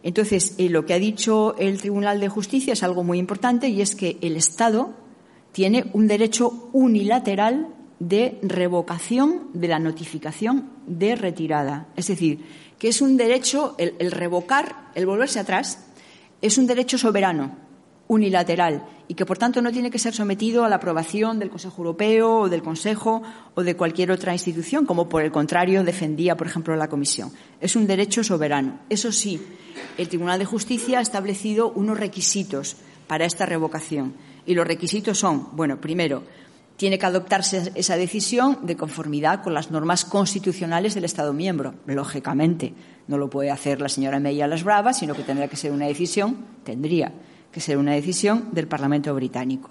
[0.03, 3.81] Entonces, eh, lo que ha dicho el Tribunal de Justicia es algo muy importante y
[3.81, 4.92] es que el Estado
[5.53, 7.68] tiene un derecho unilateral
[8.09, 11.87] de revocación de la notificación de retirada.
[11.95, 12.45] Es decir,
[12.79, 15.87] que es un derecho, el revocar, el volverse atrás,
[16.41, 17.57] es un derecho soberano
[18.09, 21.79] unilateral y que, por tanto, no tiene que ser sometido a la aprobación del Consejo
[21.79, 23.23] Europeo o del Consejo
[23.55, 27.31] o de cualquier otra institución, como por el contrario defendía, por ejemplo, la Comisión.
[27.61, 28.81] Es un derecho soberano.
[28.91, 29.41] Eso sí,
[29.97, 34.15] el Tribunal de Justicia ha establecido unos requisitos para esta revocación.
[34.45, 36.25] Y los requisitos son, bueno, primero,
[36.83, 42.75] tiene que adoptarse esa decisión de conformidad con las normas constitucionales del Estado miembro, lógicamente.
[43.07, 45.71] No lo puede hacer la señora May a las bravas, sino que tendrá que ser
[45.71, 47.12] una decisión, tendría
[47.53, 49.71] que ser una decisión del Parlamento británico.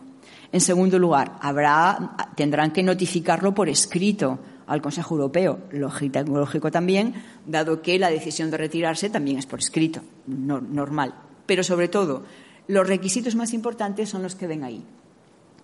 [0.53, 7.81] En segundo lugar, habrá, tendrán que notificarlo por escrito al Consejo Europeo, lógico, también, dado
[7.81, 11.13] que la decisión de retirarse también es por escrito, normal.
[11.45, 12.23] Pero sobre todo,
[12.69, 14.81] los requisitos más importantes son los que ven ahí.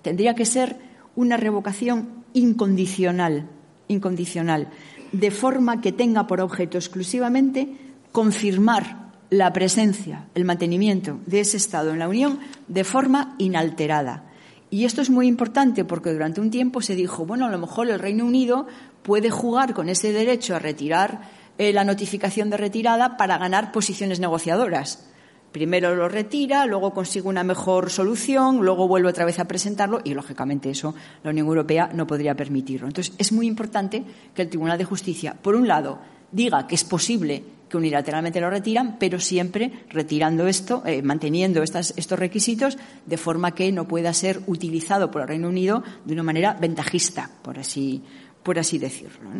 [0.01, 0.86] Tendría que ser
[1.17, 3.49] una revocación incondicional,
[3.87, 4.69] incondicional,
[5.11, 7.67] de forma que tenga por objeto exclusivamente
[8.11, 14.25] confirmar la presencia, el mantenimiento de ese Estado en la Unión de forma inalterada.
[14.69, 17.89] Y esto es muy importante porque durante un tiempo se dijo, bueno, a lo mejor
[17.89, 18.67] el Reino Unido
[19.01, 21.21] puede jugar con ese derecho a retirar
[21.57, 25.09] eh, la notificación de retirada para ganar posiciones negociadoras.
[25.51, 30.13] Primero lo retira, luego consigue una mejor solución, luego vuelve otra vez a presentarlo y,
[30.13, 32.87] lógicamente, eso la Unión Europea no podría permitirlo.
[32.87, 34.03] Entonces, es muy importante
[34.35, 35.99] que el Tribunal de Justicia, por un lado,
[36.31, 42.19] diga que es posible que unilateralmente lo retiran, pero siempre retirando esto, eh, manteniendo estos
[42.19, 46.53] requisitos, de forma que no pueda ser utilizado por el Reino Unido de una manera
[46.53, 48.01] ventajista, por así,
[48.43, 49.31] por así decirlo.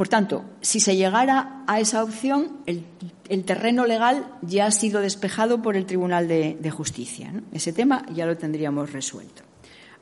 [0.00, 5.60] Por tanto, si se llegara a esa opción, el, terreno legal ya ha sido despejado
[5.60, 7.34] por el Tribunal de, Justicia.
[7.52, 9.42] Ese tema ya lo tendríamos resuelto.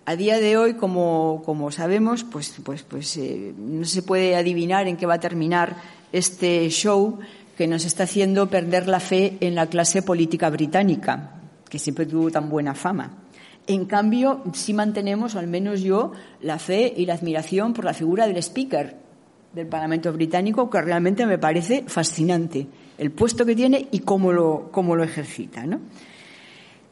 [0.04, 4.96] A día de hoy, como, sabemos, pues, pues, pues eh, no se puede adivinar en
[4.96, 5.74] qué va a terminar
[6.12, 7.18] este show
[7.56, 12.30] que nos está haciendo perder la fe en la clase política británica, que siempre tuvo
[12.30, 13.24] tan buena fama.
[13.66, 18.28] En cambio, sí mantenemos, al menos yo, la fe y la admiración por la figura
[18.28, 19.07] del speaker
[19.52, 22.66] del Parlamento británico, que realmente me parece fascinante,
[22.98, 25.66] el puesto que tiene y cómo lo, cómo lo ejercita.
[25.66, 25.80] ¿no?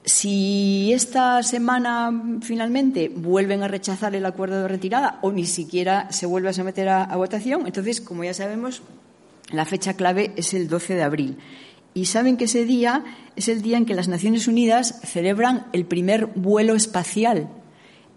[0.04, 6.26] Si esta semana finalmente vuelven a rechazar el acuerdo de retirada o ni siquiera se
[6.26, 8.82] vuelve a someter a, a votación, entonces, como ya sabemos,
[9.50, 11.38] la fecha clave es el 12 de abril.
[11.94, 13.04] Y saben que ese día
[13.36, 17.48] es el día en que las Naciones Unidas celebran el primer vuelo espacial.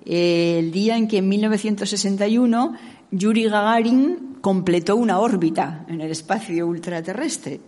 [0.05, 2.73] El día en que en 1961
[3.11, 7.59] Yuri Gagarin completó una órbita en el espacio ultraterrestre.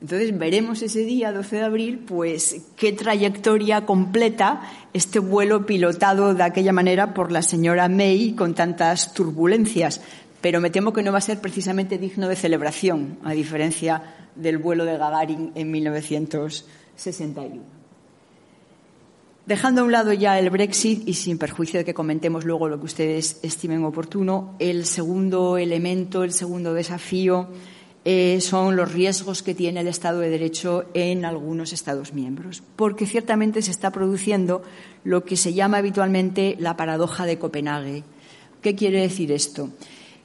[0.00, 4.60] Entonces veremos ese día, 12 de abril, pues qué trayectoria completa
[4.92, 10.02] este vuelo pilotado de aquella manera por la señora May con tantas turbulencias.
[10.42, 14.02] Pero me temo que no va a ser precisamente digno de celebración, a diferencia
[14.34, 17.75] del vuelo de Gagarin en 1961.
[19.46, 22.80] Dejando a un lado ya el Brexit y sin perjuicio de que comentemos luego lo
[22.80, 27.46] que ustedes estimen oportuno, el segundo elemento, el segundo desafío
[28.04, 33.06] eh, son los riesgos que tiene el Estado de Derecho en algunos Estados miembros, porque
[33.06, 34.62] ciertamente se está produciendo
[35.04, 38.02] lo que se llama habitualmente la paradoja de Copenhague.
[38.62, 39.70] ¿Qué quiere decir esto?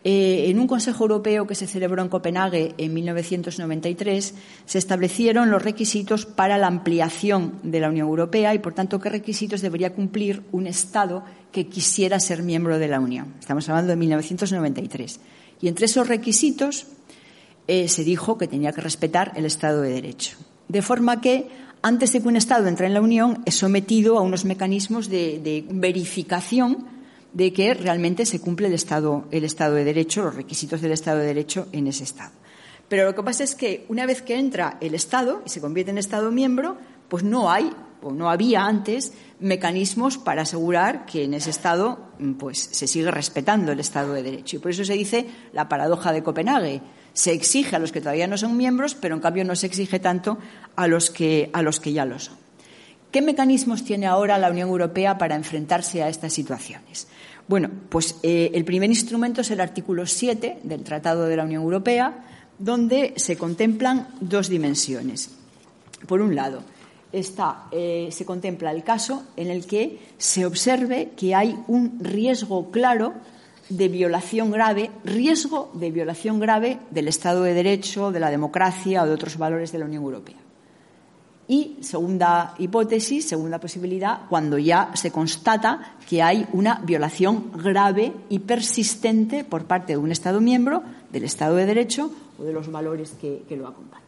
[0.04, 4.34] Eh, en un Consejo Europeo que se celebró en Copenhague en 1993
[4.66, 9.10] se establecieron los requisitos para la ampliación de la Unión Europea y, por tanto, qué
[9.10, 13.36] requisitos debería cumplir un Estado que quisiera ser miembro de la Unión.
[13.40, 15.20] Estamos hablando de 1993.
[15.62, 16.88] Y entre esos requisitos
[17.68, 20.36] eh, se dijo que tenía que respetar el Estado de Derecho.
[20.68, 21.48] De forma que,
[21.84, 25.64] antes de que un Estado entre en la Unión, es sometido a unos mecanismos de
[25.70, 27.01] verificación
[27.34, 31.20] de que realmente se cumple el Estado, el Estado de Derecho, los requisitos del Estado
[31.20, 32.32] de Derecho en ese Estado.
[32.90, 35.92] Pero lo que pasa es que una vez que entra el Estado y se convierte
[35.92, 41.34] en Estado miembro, pues no hay o no había antes mecanismos para asegurar que en
[41.34, 42.00] ese Estado
[42.38, 44.58] pues, se sigue respetando el Estado de Derecho.
[44.58, 46.82] Y por eso se dice la paradoja de Copenhague.
[47.14, 50.00] Se exige a los que todavía no son miembros, pero en cambio no se exige
[50.00, 50.38] tanto
[50.76, 52.36] a los que, a los que ya lo son.
[53.12, 57.08] ¿Qué mecanismos tiene ahora la Unión Europea para enfrentarse a estas situaciones?
[57.52, 61.64] Bueno, pues eh, el primer instrumento es el artículo 7 del Tratado de la Unión
[61.64, 62.24] Europea,
[62.58, 65.32] donde se contemplan dos dimensiones.
[66.08, 66.64] Por un lado,
[67.12, 73.16] eh, se contempla el caso en el que se observe que hay un riesgo claro
[73.68, 79.08] de violación grave, riesgo de violación grave del Estado de Derecho, de la democracia o
[79.08, 80.38] de otros valores de la Unión Europea.
[81.52, 88.40] Y segunda hipótesis, segunda posibilidad, cuando ya se constata que hay una violación grave y
[88.40, 92.10] persistente por parte de un Estado miembro del Estado de Derecho
[92.40, 94.06] o de los valores que, lo acompañan.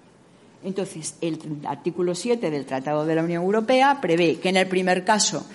[0.64, 5.04] Entonces, el artículo 7 del Tratado de la Unión Europea prevé que en el primer
[5.04, 5.46] caso,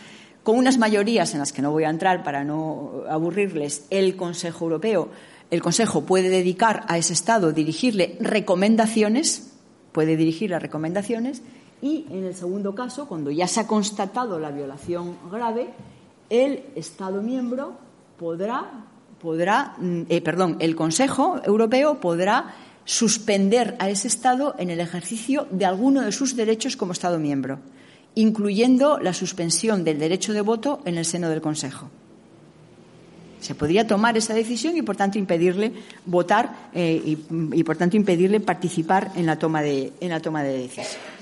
[0.42, 4.66] con unas mayorías en las que no voy a entrar para no aburrirles, el Consejo
[4.66, 5.08] Europeo,
[5.50, 9.54] el Consejo puede dedicar a ese Estado, dirigirle recomendaciones,
[9.92, 11.40] puede dirigirle recomendaciones,
[11.80, 15.68] y en el segundo caso, cuando ya se ha constatado la violación grave,
[16.28, 17.74] el Estado miembro
[18.18, 18.84] podrá,
[19.78, 20.22] mm, eh,
[20.58, 26.34] el Consejo Europeo podrá suspender a ese Estado en el ejercicio de alguno de sus
[26.36, 27.60] derechos como Estado miembro,
[28.14, 31.90] incluyendo la suspensión del derecho de voto en el seno del Consejo.
[33.40, 35.72] Se podría tomar esa decisión y, por tanto, impedirle
[36.06, 37.18] votar eh, y,
[37.52, 41.17] y, por tanto, impedirle participar en la toma de, en la toma de decisión.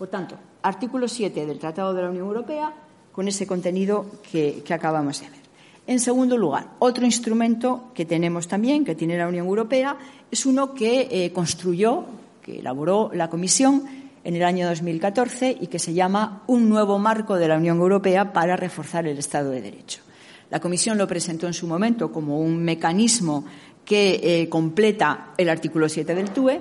[0.00, 2.72] Por tanto, artículo 7 del Tratado de la Unión Europea
[3.12, 5.40] con ese contenido que, acabamos de ver.
[5.86, 9.98] En segundo lugar, otro instrumento que tenemos también, que tiene la Unión Europea,
[10.30, 12.06] es uno que eh, construyó,
[12.40, 13.84] que elaboró la Comisión
[14.24, 18.32] en el año 2014 y que se llama Un nuevo marco de la Unión Europea
[18.32, 20.00] para reforzar el Estado de Derecho.
[20.48, 23.44] La Comisión lo presentó en su momento como un mecanismo
[23.84, 26.58] que eh, completa el artículo 7 del TUE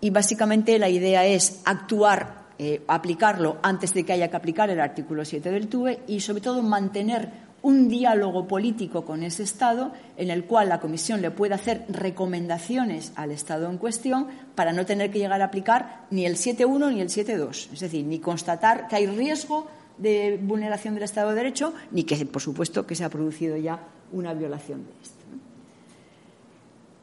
[0.00, 4.80] y básicamente la idea es actuar eh, aplicarlo antes de que haya que aplicar el
[4.80, 7.30] artículo 7 del TUE y, sobre todo, mantener
[7.62, 13.14] un diálogo político con ese Estado en el cual la Comisión le pueda hacer recomendaciones
[13.16, 17.00] al Estado en cuestión para no tener que llegar a aplicar ni el 7.1 ni
[17.00, 17.72] el 7.2.
[17.72, 22.26] Es decir, ni constatar que hay riesgo de vulneración del Estado de Derecho ni que,
[22.26, 23.80] por supuesto, que se ha producido ya
[24.12, 25.19] una violación de esto.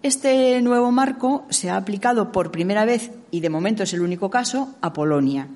[0.03, 4.29] Este nuevo marco se ha aplicado por primera vez, y de momento es el único
[4.29, 5.47] caso, a Polonia.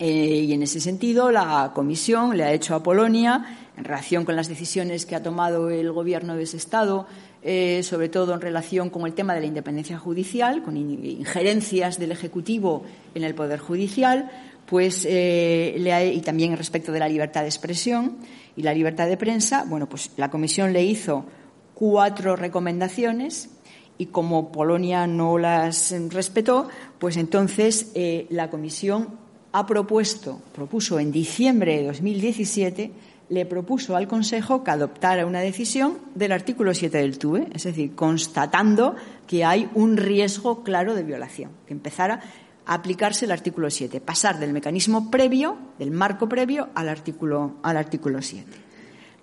[0.00, 3.44] Eh, y en ese sentido, la Comisión le ha hecho a Polonia
[3.76, 7.06] en relación con las decisiones que ha tomado el Gobierno de ese Estado,
[7.44, 12.10] eh, sobre todo en relación con el tema de la independencia judicial, con injerencias del
[12.10, 12.82] Ejecutivo
[13.14, 14.28] en el Poder Judicial,
[14.66, 18.16] pues eh, y también respecto de la libertad de expresión
[18.56, 21.24] y la libertad de prensa, bueno, pues la Comisión le hizo
[21.74, 23.50] cuatro recomendaciones
[23.98, 26.68] y como Polonia no las respetó,
[26.98, 29.08] pues entonces eh, la Comisión
[29.52, 32.90] ha propuesto, propuso en diciembre de 2017,
[33.28, 37.94] le propuso al Consejo que adoptara una decisión del artículo 7 del TUE, es decir,
[37.94, 38.96] constatando
[39.26, 42.20] que hay un riesgo claro de violación, que empezara
[42.66, 47.76] a aplicarse el artículo 7, pasar del mecanismo previo, del marco previo, al artículo, al
[47.76, 48.71] artículo 7.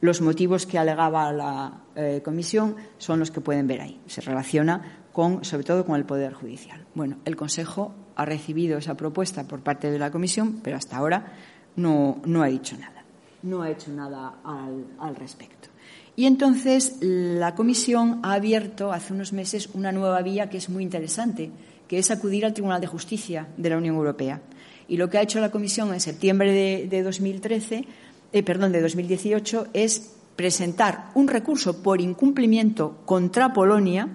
[0.02, 4.00] Los motivos que alegaba la eh, Comisión son los que pueden ver ahí.
[4.08, 6.86] Se relaciona con, sobre todo con el Poder Judicial.
[6.96, 11.34] Bueno, el Consejo ha recibido esa propuesta por parte de la Comisión, pero hasta ahora
[11.76, 13.04] no, ha dicho nada,
[13.44, 15.70] no ha hecho nada al, respecto.
[16.16, 20.84] Y entonces la Comisión ha abierto hace unos meses una nueva vía que es muy
[20.84, 21.52] interesante,
[21.88, 24.42] que es acudir al Tribunal de Justicia de la Unión Europea.
[24.90, 26.52] Y lo que ha hecho la Comisión en septiembre
[26.90, 27.86] de, 2013,
[28.32, 34.08] eh, perdón, de 2018, es presentar un recurso por incumplimiento contra Polonia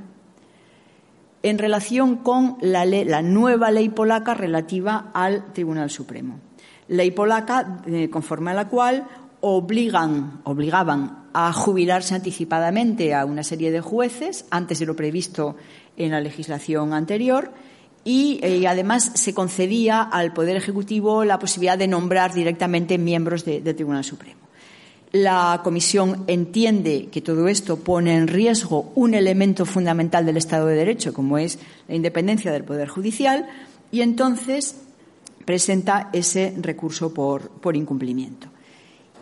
[1.43, 6.41] en relación con la, nueva ley polaca relativa al Tribunal Supremo.
[6.89, 9.07] Ley polaca eh, conforme a la cual
[9.41, 15.57] obligan, obligaban a jubilarse anticipadamente a una serie de jueces antes de lo previsto
[15.99, 17.53] en la legislación anterior
[18.05, 23.75] y, eh, además se concedía al Poder Ejecutivo la posibilidad de nombrar directamente miembros del
[23.75, 24.45] Tribunal Supremo.
[25.13, 30.75] La Comisión entiende que todo esto pone en riesgo un elemento fundamental del Estado de
[30.75, 33.47] Derecho, como es la independencia del Poder Judicial,
[33.93, 34.77] y entonces
[35.45, 38.49] presenta ese recurso por, incumplimiento.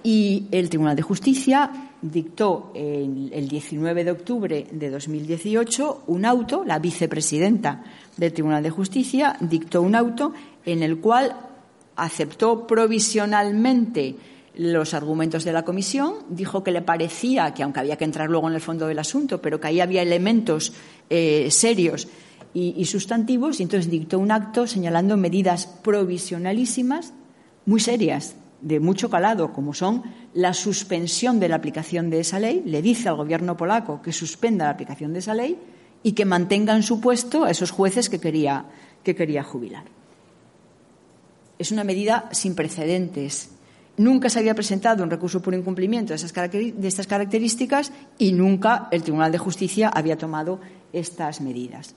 [0.03, 1.70] Y el Tribunal de Justicia
[2.01, 7.85] dictó el 19 de octubre de 2018 un auto, la vicepresidenta
[8.16, 10.32] del Tribunal de Justicia dictó un auto
[10.64, 11.36] en el cual
[11.96, 14.16] aceptó provisionalmente
[14.54, 18.48] los argumentos de la comisión, dijo que le parecía que, aunque había que entrar luego
[18.48, 20.72] en el fondo del asunto, pero que ahí había elementos
[21.08, 22.08] eh, serios
[22.54, 27.14] y, sustantivos, y entonces dictó un acto señalando medidas provisionalísimas
[27.64, 30.02] muy serias, de mucho calado, como son
[30.34, 34.66] la suspensión de la aplicación de esa ley, le dice al gobierno polaco que suspenda
[34.66, 35.58] la aplicación de esa ley
[36.03, 38.66] y que mantenga en su puesto a esos jueces que quería,
[39.03, 39.84] que quería jubilar.
[41.59, 43.50] Es una medida sin precedentes
[43.96, 49.30] Nunca se había presentado un recurso por incumplimiento de, estas características y nunca el Tribunal
[49.30, 50.61] de Justicia había tomado
[50.94, 51.94] estas medidas.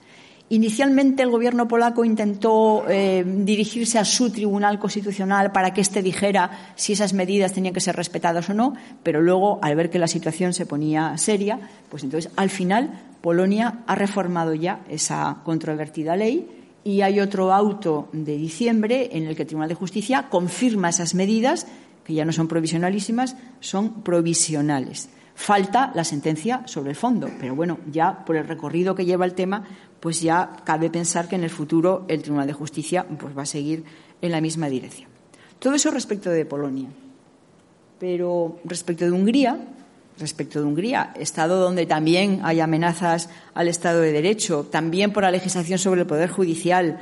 [0.48, 6.72] Inicialmente el Gobierno polaco intentó eh, dirigirse a su Tribunal Constitucional para que éste dijera
[6.76, 10.06] si esas medidas tenían que ser respetadas o no, pero luego, al ver que la
[10.06, 16.46] situación se ponía seria, pues entonces, al final, Polonia ha reformado ya esa controvertida ley
[16.84, 21.16] y hay otro auto de diciembre en el que el Tribunal de Justicia confirma esas
[21.16, 21.66] medidas
[22.04, 25.08] que ya no son provisionalísimas, son provisionales.
[25.34, 29.34] Falta la sentencia sobre el fondo, pero bueno, ya por el recorrido que lleva el
[29.34, 29.64] tema,
[29.98, 33.46] pues ya cabe pensar que en el futuro el Tribunal de Justicia pues va a
[33.46, 33.82] seguir
[34.22, 35.10] en la misma dirección.
[35.58, 36.90] Todo eso respecto de Polonia.
[37.98, 39.58] Pero respecto de Hungría,
[40.18, 45.30] respecto de Hungría, Estado donde también hay amenazas al Estado de Derecho, también por la
[45.30, 46.98] legislación sobre el Poder Judicial,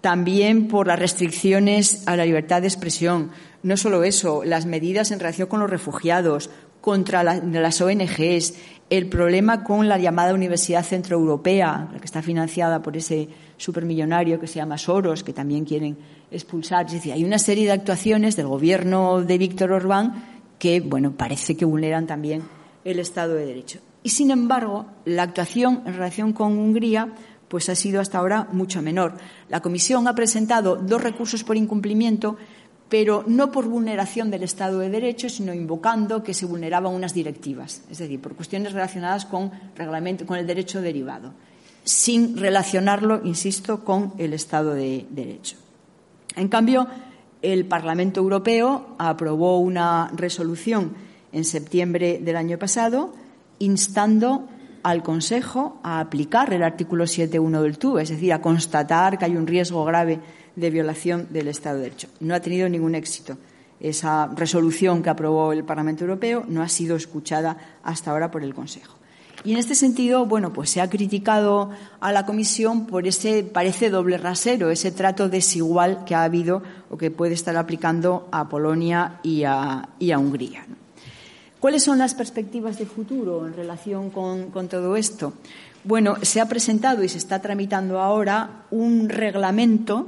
[0.00, 3.30] también por las restricciones a la libertad de expresión.
[3.62, 6.50] No solo eso, las medidas en relación con los refugiados,
[6.80, 8.54] contra las ONGs,
[8.90, 14.56] el problema con la llamada Universidad Centroeuropea, que está financiada por ese supermillonario que se
[14.56, 15.96] llama Soros, que también quieren
[16.30, 16.86] expulsar.
[16.86, 20.31] Es decir, hay una serie de actuaciones del gobierno de Víctor Orbán
[20.62, 22.44] que, bueno, parece que vulneran también
[22.84, 23.80] el Estado de Derecho.
[24.04, 27.08] Y, sin embargo, la actuación en relación con Hungría
[27.48, 29.16] pues ha sido hasta ahora mucho menor.
[29.48, 32.36] La Comisión ha presentado dos recursos por incumplimiento,
[32.88, 37.82] pero no por vulneración del Estado de Derecho, sino invocando que se vulneraban unas directivas,
[37.90, 39.50] es decir, por cuestiones relacionadas con,
[40.26, 41.32] con el derecho derivado,
[41.82, 45.56] sin relacionarlo, insisto, con el Estado de Derecho.
[46.36, 46.86] En cambio,
[47.42, 50.92] el Parlamento Europeo aprobó una resolución
[51.32, 53.12] en septiembre del año pasado
[53.58, 54.48] instando
[54.82, 59.36] al Consejo a aplicar el artículo 7.1 del TU, es decir, a constatar que hay
[59.36, 60.20] un riesgo grave
[60.56, 62.08] de violación del Estado de Derecho.
[62.20, 63.38] No ha tenido ningún éxito.
[63.80, 68.54] Esa resolución que aprobó el Parlamento Europeo no ha sido escuchada hasta ahora por el
[68.54, 68.96] Consejo.
[69.44, 71.70] Y en este sentido, bueno, pues se ha criticado
[72.00, 76.96] a la Comisión por ese, parece doble rasero, ese trato desigual que ha habido o
[76.96, 80.64] que puede estar aplicando a Polonia y a, Hungría.
[81.58, 85.32] ¿Cuáles son las perspectivas de futuro en relación con, con todo esto?
[85.84, 90.06] Bueno, se ha presentado y se está tramitando ahora un reglamento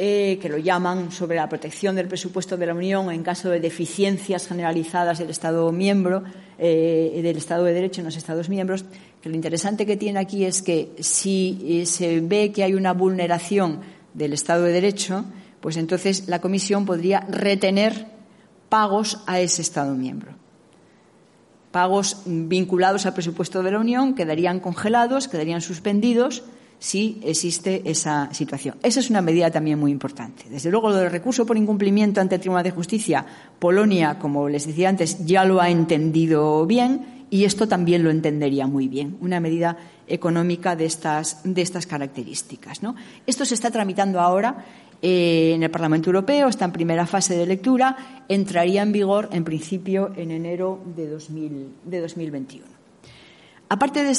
[0.00, 3.58] eh, que lo llaman sobre la protección del presupuesto de la Unión en caso de
[3.58, 6.22] deficiencias generalizadas del Estado miembro,
[6.58, 8.84] eh, del Estado de Derecho en los Estados miembros,
[9.22, 12.92] que lo interesante que tiene aquí es que si eh, se ve que hay una
[12.92, 13.80] vulneración
[14.14, 15.24] del Estado de Derecho,
[15.60, 18.06] pues entonces la Comisión podría retener
[18.68, 20.32] pagos a ese Estado miembro.
[21.70, 26.42] Pagos vinculados al presupuesto de la Unión quedarían congelados, quedarían suspendidos
[26.78, 28.76] si existe esa situación.
[28.82, 30.44] Esa es una medida también muy importante.
[30.48, 33.24] Desde luego, lo del recurso por incumplimiento ante el Tribunal de Justicia,
[33.58, 38.66] Polonia, como les decía antes, ya lo ha entendido bien y esto también lo entendería
[38.66, 39.76] muy bien, una medida
[40.06, 42.82] económica de estas, de estas características.
[42.82, 42.94] ¿no?
[43.26, 44.64] Esto se está tramitando ahora
[45.02, 49.44] eh, en el Parlamento Europeo, está en primera fase de lectura, entraría en vigor, en
[49.44, 52.77] principio, en enero de, 2000, de 2021.
[53.70, 54.10] Aparte de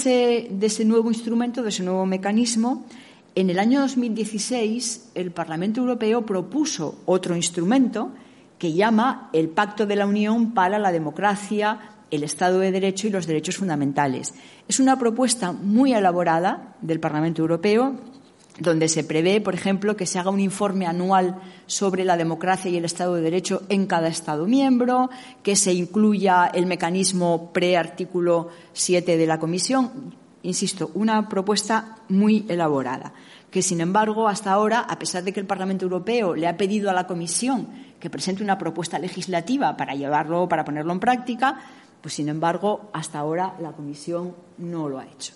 [0.67, 2.85] ese, nuevo instrumento, de ese nuevo mecanismo,
[3.33, 8.11] en el año 2016 el Parlamento Europeo propuso otro instrumento
[8.59, 11.79] que llama el Pacto de la Unión para la Democracia,
[12.11, 14.35] el Estado de Derecho y los Derechos Fundamentales.
[14.67, 17.95] Es una propuesta muy elaborada del Parlamento Europeo
[18.57, 22.77] donde se prevé, por ejemplo, que se haga un informe anual sobre la democracia y
[22.77, 25.09] el Estado de Derecho en cada Estado miembro,
[25.43, 30.15] que se incluya el mecanismo pre-artículo 7 de la Comisión.
[30.43, 33.13] Insisto, una propuesta muy elaborada,
[33.51, 36.89] que, sin embargo, hasta ahora, a pesar de que el Parlamento Europeo le ha pedido
[36.89, 37.67] a la Comisión
[37.99, 41.59] que presente una propuesta legislativa para llevarlo, para ponerlo en práctica,
[42.01, 45.33] pues, sin embargo, hasta ahora la Comisión no lo ha hecho.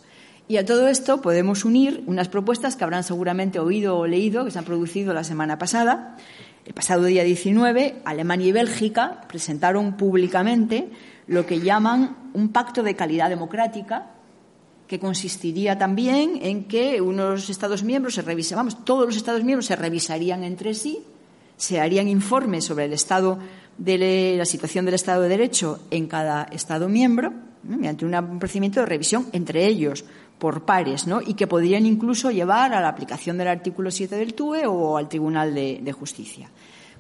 [0.47, 4.51] Y a todo esto podemos unir unas propuestas que habrán seguramente oído o leído, que
[4.51, 6.17] se han producido la semana pasada.
[6.65, 10.89] El pasado día 19, Alemania y Bélgica presentaron públicamente
[11.27, 14.11] lo que llaman un pacto de calidad democrática,
[14.87, 19.77] que consistiría también en que unos Estados miembros se vamos, todos los Estados miembros se
[19.77, 21.03] revisarían entre sí,
[21.55, 23.39] se harían informes sobre el estado
[23.77, 27.33] de la situación del Estado de Derecho en cada Estado miembro,
[27.63, 30.03] mediante un procedimiento de revisión entre ellos
[30.43, 31.21] por pares, ¿no?
[31.21, 35.07] Y que podrían incluso llevar a la aplicación del artículo 7 del TUE o al
[35.07, 36.49] Tribunal de, Justicia.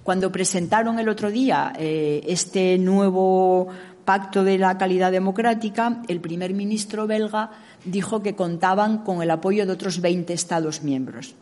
[0.01, 3.67] Cuando presentaron el otro día eh, este nuevo
[4.05, 7.51] pacto de la calidad democrática, el primer ministro belga
[7.83, 11.35] dijo que contaban con el apoyo de otros 20 Estados miembros.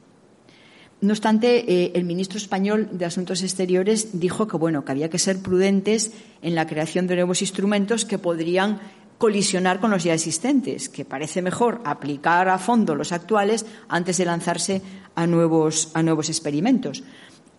[1.01, 5.19] No obstante, eh, el ministro español de Asuntos Exteriores dijo que bueno, que había que
[5.19, 8.79] ser prudentes en la creación de nuevos instrumentos que podrían
[9.21, 14.25] colisionar con los ya existentes, que parece mejor aplicar a fondo los actuales antes de
[14.25, 14.81] lanzarse
[15.13, 17.03] a nuevos, a nuevos experimentos.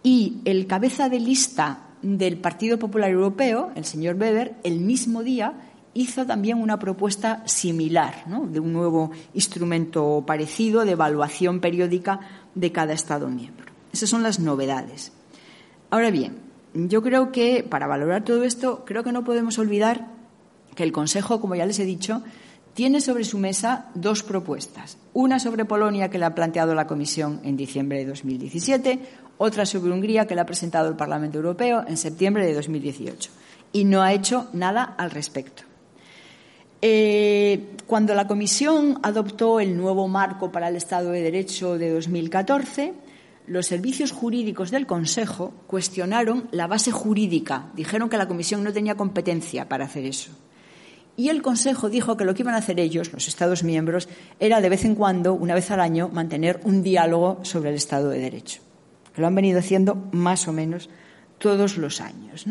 [0.02, 5.54] Y el cabeza de lista del Partido Popular Europeo, el señor Weber, el mismo día
[5.94, 12.18] hizo también una propuesta similar, de un nuevo instrumento parecido de evaluación periódica
[12.56, 13.66] de cada Estado miembro.
[13.92, 15.12] Esas son las novedades.
[15.90, 16.38] Ahora bien,
[16.74, 20.21] yo creo que para valorar todo esto, creo que no podemos olvidar
[20.74, 22.22] que el Consejo, como ya les he dicho,
[22.74, 24.96] tiene sobre su mesa dos propuestas.
[25.12, 28.98] Una sobre Polonia, que la ha planteado la Comisión en diciembre de 2017,
[29.38, 33.30] otra sobre Hungría, que la ha presentado el Parlamento Europeo en septiembre de 2018.
[33.72, 35.64] Y no ha hecho nada al respecto.
[36.80, 42.94] Eh, cuando la Comisión adoptó el nuevo marco para el Estado de Derecho de 2014,
[43.46, 47.70] los servicios jurídicos del Consejo cuestionaron la base jurídica.
[47.74, 50.32] Dijeron que la Comisión no tenía competencia para hacer eso.
[51.16, 54.08] Y el Consejo dijo que lo que iban a hacer ellos, los Estados miembros,
[54.40, 58.08] era de vez en cuando, una vez al año, mantener un diálogo sobre el Estado
[58.08, 58.60] de Derecho.
[59.16, 60.88] Lo han venido haciendo más o menos
[61.38, 62.46] todos los años.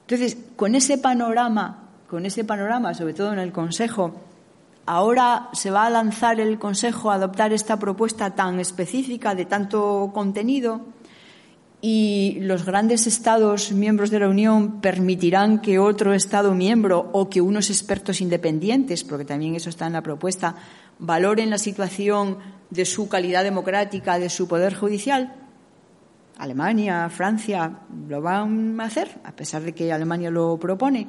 [0.00, 4.14] Entonces, con ese panorama, con ese panorama, sobre todo en el Consejo,
[4.86, 10.10] ahora se va a lanzar el Consejo a adoptar esta propuesta tan específica de tanto
[10.14, 10.93] contenido
[11.80, 17.40] y los grandes Estados miembros de la Unión permitirán que otro Estado miembro o que
[17.40, 20.56] unos expertos independientes, porque también eso está en la propuesta,
[20.98, 22.38] valoren la situación
[22.70, 25.34] de su calidad democrática, de su poder judicial.
[26.38, 31.06] Alemania, Francia lo van a hacer, a pesar de que Alemania lo propone.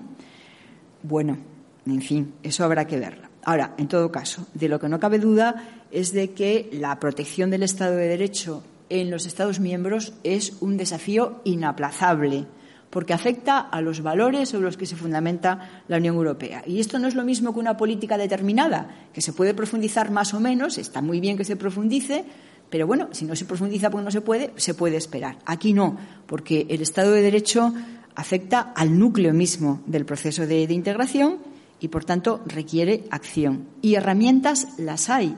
[1.02, 1.38] Bueno,
[1.86, 3.28] en fin, eso habrá que verlo.
[3.44, 7.50] Ahora, en todo caso, de lo que no cabe duda es de que la protección
[7.50, 12.48] del Estado de Derecho en los Estados miembros es un desafío inaplazable
[12.96, 16.64] porque afecta a los valores sobre los que se fundamenta la Unión Europea.
[16.66, 20.34] Y esto no es lo mismo que una política determinada, que se puede profundizar más
[20.34, 22.24] o menos, está muy bien que se profundice,
[22.70, 25.40] pero bueno, si no se profundiza porque no se puede, se puede esperar.
[25.46, 27.74] Aquí no, porque el Estado de Derecho
[28.16, 31.40] afecta al núcleo mismo del proceso de, de integración
[31.82, 33.68] y, por tanto, requiere acción.
[33.82, 35.36] Y herramientas las hay.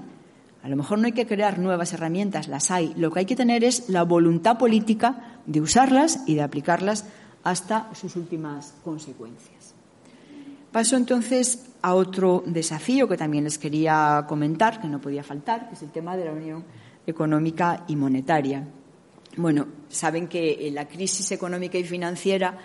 [0.64, 2.94] A lo mejor no hay que crear nuevas herramientas, las hay.
[2.98, 7.06] Lo que hay que tener es la voluntad política de usarlas y de aplicarlas
[7.44, 9.74] hasta sus últimas consecuencias.
[10.72, 15.76] Paso entonces a otro desafío que también les quería comentar, que no podía faltar, que
[15.76, 16.66] es el tema de la Unión
[17.06, 18.68] Económica y Monetaria.
[19.38, 22.58] Bueno, saben que la crisis económica y financiera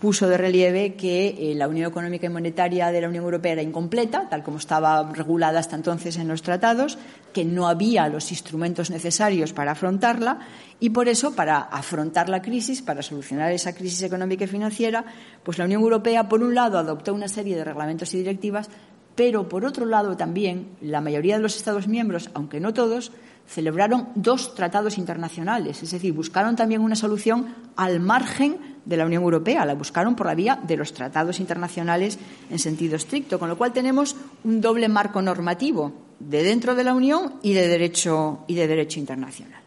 [0.00, 3.62] puso de relieve que eh, la Unión Económica y Monetaria de la Unión Europea era
[3.62, 6.96] incompleta, tal como estaba regulada hasta entonces en los tratados,
[7.34, 10.38] que no había los instrumentos necesarios para afrontarla
[10.80, 15.04] y por eso, para afrontar la crisis, para solucionar esa crisis económica y financiera,
[15.42, 18.70] pues la Unión Europea, por un lado, adoptó una serie de reglamentos y directivas,
[19.14, 23.12] pero por otro lado también la mayoría de los Estados miembros, aunque no todos,
[23.50, 29.24] celebraron dos tratados internacionales, es decir, buscaron también una solución al margen de la Unión
[29.24, 33.58] Europea, la buscaron por la vía de los tratados internacionales en sentido estricto, con lo
[33.58, 38.54] cual tenemos un doble marco normativo de dentro de la Unión y de derecho, y
[38.54, 39.60] de derecho internacional.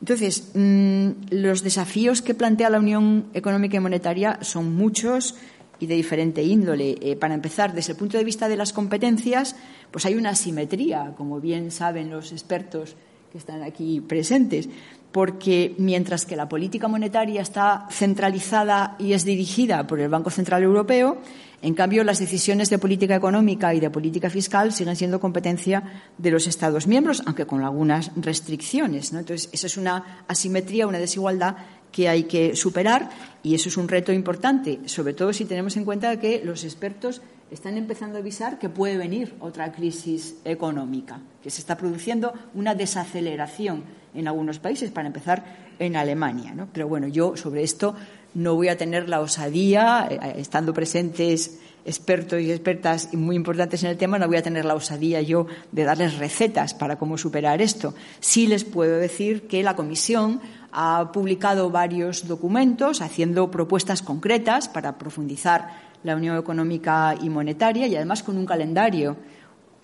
[0.00, 5.36] Entonces, mm, los desafíos que plantea la Unión Económica y Monetaria son muchos
[5.78, 6.98] y de diferente índole.
[7.00, 9.56] Eh, para empezar, desde el punto de vista de las competencias,
[9.90, 12.96] pues hay una asimetría, como bien saben los expertos
[13.34, 14.68] que están aquí presentes,
[15.10, 20.62] porque mientras que la política monetaria está centralizada y es dirigida por el Banco Central
[20.62, 21.18] Europeo,
[21.60, 25.82] en cambio las decisiones de política económica y de política fiscal siguen siendo competencia
[26.16, 29.12] de los Estados miembros, aunque con algunas restricciones.
[29.12, 31.56] Entonces, esa es una asimetría, una desigualdad
[31.90, 33.10] que hay que superar
[33.42, 37.20] y eso es un reto importante, sobre todo si tenemos en cuenta que los expertos
[37.50, 42.74] están empezando a avisar que puede venir otra crisis económica, que se está produciendo una
[42.74, 43.84] desaceleración
[44.14, 45.44] en algunos países, para empezar
[45.78, 46.54] en Alemania.
[46.72, 47.94] Pero bueno, yo sobre esto
[48.34, 53.90] no voy a tener la osadía, eh, estando presentes expertos y expertas muy importantes en
[53.90, 57.60] el tema, no voy a tener la osadía yo de darles recetas para cómo superar
[57.60, 57.94] esto.
[58.20, 60.40] Sí les puedo decir que la Comisión
[60.72, 67.96] ha publicado varios documentos haciendo propuestas concretas para profundizar la Unión Económica y Monetaria y
[67.96, 69.16] además con un calendario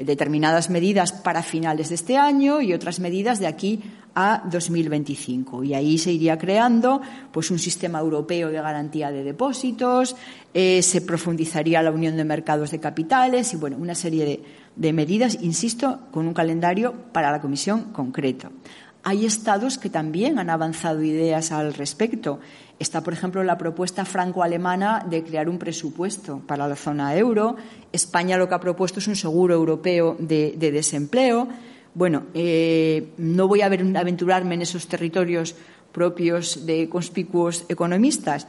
[0.04, 3.82] determinadas medidas para finales de este año y otras medidas de aquí
[4.14, 5.64] a 2025.
[5.64, 7.00] Y ahí se iría creando
[7.32, 10.16] pues, un sistema europeo de garantía de depósitos,
[10.54, 14.42] eh, se profundizaría la unión de mercados de capitales y bueno, una serie de,
[14.76, 18.50] de medidas, insisto, con un calendario para la Comisión concreto.
[19.02, 22.40] Hay estados que también han avanzado ideas al respecto.
[22.80, 27.56] Está, por ejemplo, la propuesta franco-alemana de crear un presupuesto para la zona euro.
[27.92, 31.46] España lo que ha propuesto es un seguro europeo de, desempleo.
[31.92, 35.54] Bueno, eh, no voy a aventurarme en esos territorios
[35.92, 38.46] propios de conspicuos economistas,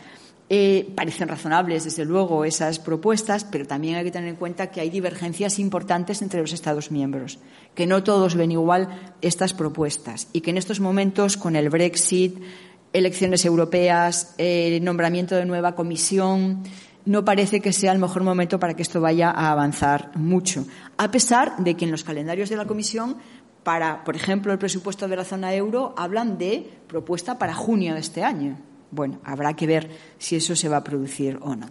[0.53, 4.82] eh, parecen razonables, desde luego, esas propuestas, pero también hay que tener en cuenta que
[4.82, 7.39] hay divergencias importantes entre los Estados miembros,
[7.73, 8.89] que no todos ven igual
[9.21, 12.38] estas propuestas y que en estos momentos, con el Brexit,
[12.94, 14.36] elecciones europeas,
[14.82, 16.64] nombramiento de nueva comisión,
[17.06, 20.66] no parece que sea el mejor momento para que esto vaya a avanzar mucho,
[20.98, 23.18] a pesar de que en los calendarios de la Comisión
[23.64, 28.00] para, por ejemplo, el presupuesto de la zona euro hablan de propuesta para junio de
[28.00, 28.58] este año.
[28.89, 31.68] Bueno, habrá que ver si eso se va a producir o no.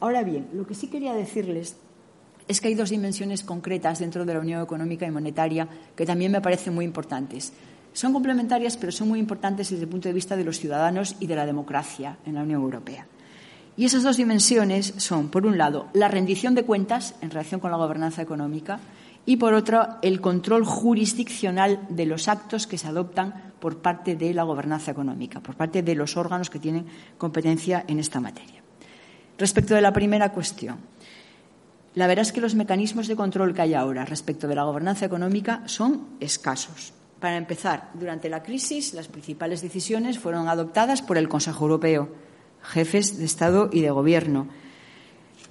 [0.00, 1.76] Ahora bien, lo que sí quería decirles
[2.48, 6.32] es que hay dos dimensiones concretas dentro de la Unión Económica y Monetaria que también
[6.32, 7.52] me parecen muy importantes.
[7.92, 11.26] Son complementarias, pero son muy importantes desde el punto de vista de los ciudadanos y
[11.26, 13.06] de la democracia en la Unión Europea.
[13.76, 17.70] Y esas dos dimensiones son, por un lado, la rendición de cuentas en relación con
[17.70, 18.78] la gobernanza económica
[19.26, 24.34] y, por otro, el control jurisdiccional de los actos que se adoptan por parte de
[24.34, 26.86] la gobernanza económica, por parte de los órganos que tienen
[27.18, 28.62] competencia en esta materia.
[29.38, 30.78] Respecto de la primera cuestión,
[31.94, 35.06] la verdad es que los mecanismos de control que hay ahora respecto de la gobernanza
[35.06, 36.92] económica son escasos.
[37.20, 42.08] Para empezar, durante la crisis las principales decisiones fueron adoptadas por el Consejo Europeo,
[42.62, 44.48] jefes de Estado y de Gobierno,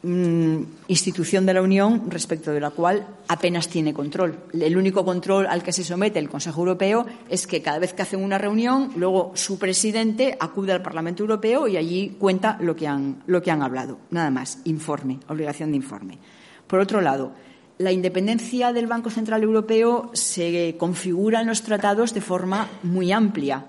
[0.01, 4.39] Mm, institución de la Unión respecto de la cual apenas tiene control.
[4.53, 8.03] El único control al que se somete el Consejo Europeo es que cada vez que
[8.03, 12.87] hacen una reunión, luego su presidente acude al Parlamento Europeo y allí cuenta lo que
[12.87, 13.97] han, lo que han hablado.
[14.09, 16.17] Nada más, informe, obligación de informe.
[16.65, 17.33] Por otro lado,
[17.79, 23.67] la independencia del Banco Central Europeo se configura en los tratados de forma muy amplia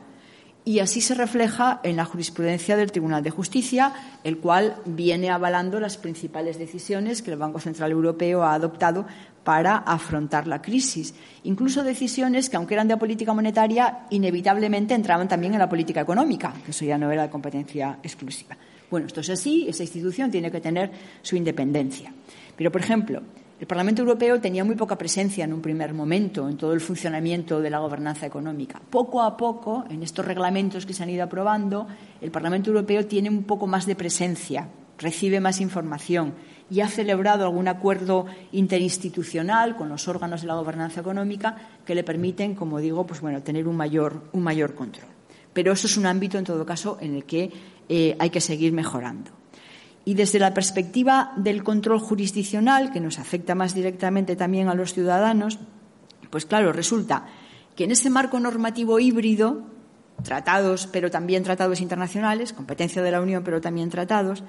[0.65, 3.93] y así se refleja en la jurisprudencia del Tribunal de Justicia,
[4.25, 9.07] el cual viene avalando las principales decisiones que el Banco Central Europeo ha adoptado
[9.45, 11.15] para afrontar la crisis.
[11.45, 16.53] Incluso decisiones que, aunque eran de política monetaria, inevitablemente entraban también en la política económica,
[16.65, 18.57] que eso ya no era de competencia exclusiva.
[18.91, 20.91] Bueno, esto es así, esa institución tiene que tener
[21.23, 22.13] su independencia.
[22.57, 23.23] Pero, por ejemplo,
[23.61, 27.61] el Parlamento Europeo tenía muy poca presencia en un primer momento en todo el funcionamiento
[27.61, 28.81] de la gobernanza económica.
[28.89, 31.87] Poco a poco, en estos reglamentos que se han ido aprobando,
[32.23, 36.33] el Parlamento Europeo tiene un poco más de presencia, recibe más información
[36.71, 42.03] y ha celebrado algún acuerdo interinstitucional con los órganos de la gobernanza económica que le
[42.03, 45.11] permiten, como digo, pues bueno, tener un mayor, un mayor control.
[45.53, 47.51] Pero eso es un ámbito, en todo caso, en el que
[47.91, 49.40] eh, hay que seguir mejorando.
[50.05, 54.95] Y desde la perspectiva del control jurisdiccional, que nos afecta más directamente también a los
[54.95, 55.59] ciudadanos,
[56.31, 57.27] pues claro, resulta
[57.77, 59.63] que en ese marco normativo híbrido,
[60.23, 64.43] tratados, pero también tratados internacionales, competencia de la Unión, pero también tratados,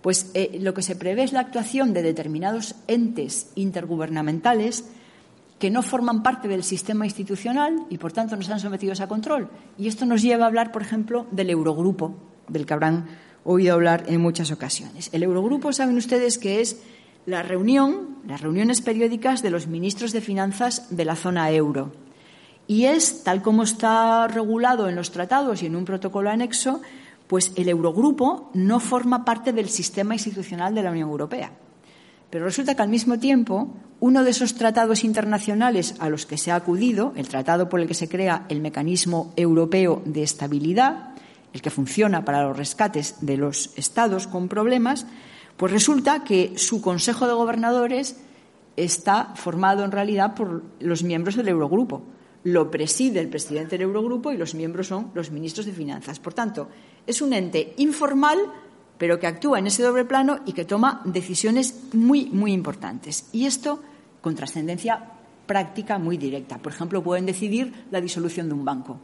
[0.00, 4.84] pues eh, lo que se prevé es la actuación de determinados entes intergubernamentales
[5.58, 9.48] que no forman parte del sistema institucional y, por tanto, no están sometidos a control.
[9.78, 12.16] Y esto nos lleva a hablar, por ejemplo, del Eurogrupo,
[12.48, 13.06] del que habrán
[13.44, 15.10] oído hablar en muchas ocasiones.
[15.12, 16.78] El Eurogrupo, saben ustedes que es
[17.26, 21.92] la reunión, las reuniones periódicas de los ministros de finanzas de la zona euro.
[22.66, 26.80] Y es, tal como está regulado en los tratados y en un protocolo anexo,
[27.26, 31.52] pues el Eurogrupo no forma parte del sistema institucional de la Unión Europea.
[32.30, 33.68] Pero resulta que al mismo tiempo,
[34.00, 37.86] uno de esos tratados internacionales a los que se ha acudido, el tratado por el
[37.86, 41.14] que se crea el Mecanismo Europeo de Estabilidad,
[41.54, 45.06] el que funciona para los rescates de los estados con problemas,
[45.56, 48.16] pues resulta que su Consejo de Gobernadores
[48.76, 52.02] está formado en realidad por los miembros del Eurogrupo.
[52.42, 56.18] Lo preside el presidente del Eurogrupo y los miembros son los ministros de Finanzas.
[56.18, 56.68] Por tanto,
[57.06, 58.38] es un ente informal,
[58.98, 63.28] pero que actúa en ese doble plano y que toma decisiones muy, muy importantes.
[63.32, 63.80] Y esto
[64.20, 65.12] con trascendencia
[65.46, 66.58] práctica muy directa.
[66.58, 68.98] Por ejemplo, pueden decidir la disolución de un banco,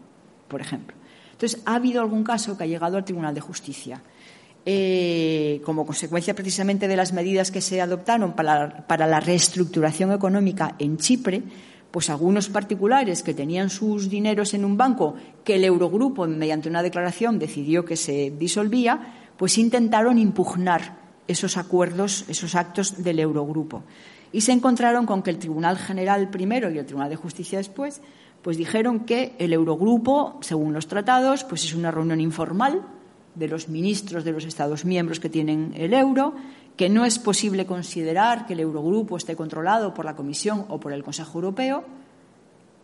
[0.48, 0.99] por ejemplo.
[1.41, 4.03] Entonces, ha habido algún caso que ha llegado al Tribunal de Justicia.
[4.66, 10.74] Eh, como consecuencia precisamente de las medidas que se adoptaron para, para, la reestructuración económica
[10.78, 11.43] en Chipre,
[11.91, 16.82] pues algunos particulares que tenían sus dineros en un banco que el Eurogrupo, mediante una
[16.82, 23.82] declaración, decidió que se disolvía, pues intentaron impugnar esos acuerdos, esos actos del Eurogrupo.
[24.30, 28.03] Y se encontraron con que el Tribunal General primero y el Tribunal de Justicia después
[28.43, 32.82] pues dijeron que el Eurogrupo, según los tratados, pues es una reunión informal
[33.34, 36.34] de los ministros de los Estados miembros que tienen el euro,
[36.76, 40.93] que no es posible considerar que el Eurogrupo esté controlado por la Comisión o por
[40.93, 41.84] el Consejo Europeo.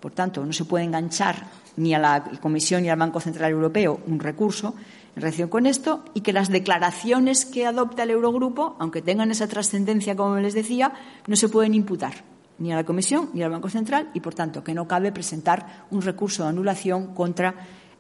[0.01, 1.47] Por tanto, no se puede enganchar
[1.77, 4.75] ni a la Comisión ni al Banco Central Europeo un recurso
[5.17, 9.49] en relación con esto y que las declaraciones que adopta el Eurogrupo, aunque tengan esa
[9.49, 10.93] trascendencia, como les decía,
[11.27, 14.65] no se pueden imputar ni a la Comisión ni al Banco Central y, por tanto,
[14.65, 17.55] que no cabe presentar un recurso de anulación contra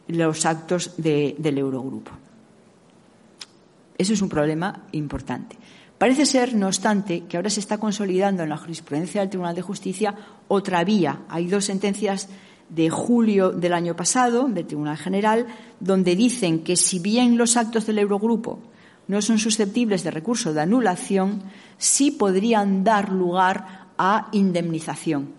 [0.08, 2.12] los actos del Eurogrupo.
[3.98, 5.56] Eso es un problema importante.
[5.98, 9.62] Parece ser, no obstante, que ahora se está consolidando en la jurisprudencia del Tribunal de
[9.62, 10.14] Justicia
[10.48, 11.20] otra vía.
[11.28, 12.28] Hay dos sentencias
[12.68, 15.46] de julio del año pasado del Tribunal General
[15.80, 18.58] donde dicen que si bien los actos del Eurogrupo
[19.08, 21.44] no son susceptibles de recurso de anulación,
[21.78, 25.30] sí podrían dar lugar a indemnización,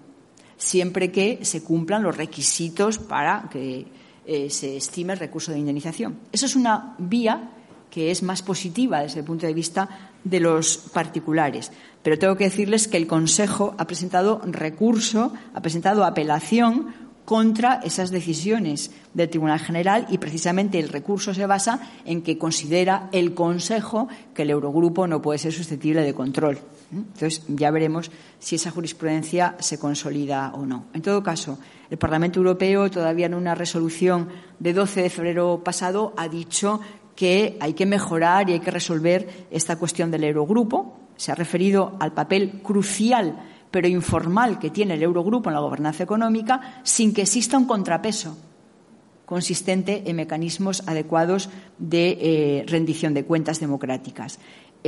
[0.57, 3.85] siempre que se cumplan los requisitos para que
[4.25, 6.19] eh, se estime el recurso de indemnización.
[6.31, 7.51] Eso es una vía
[7.89, 11.71] que es más positiva desde el punto de vista de los particulares.
[12.03, 16.93] Pero tengo que decirles que el Consejo ha presentado recurso, ha presentado apelación
[17.25, 23.09] contra esas decisiones del Tribunal General y precisamente el recurso se basa en que considera
[23.11, 26.59] el Consejo que el Eurogrupo no puede ser susceptible de control.
[26.91, 30.85] Entonces, ya veremos si esa jurisprudencia se consolida o no.
[30.93, 31.59] En todo caso,
[31.89, 34.29] el Parlamento Europeo, todavía en una resolución
[34.59, 36.79] de 12 de febrero pasado, ha dicho
[37.15, 40.99] que hay que mejorar y hay que resolver esta cuestión del Eurogrupo.
[41.17, 43.37] Se ha referido al papel crucial
[43.71, 48.37] pero informal que tiene el Eurogrupo en la gobernanza económica sin que exista un contrapeso
[49.25, 54.39] consistente en mecanismos adecuados de eh, rendición de cuentas democráticas.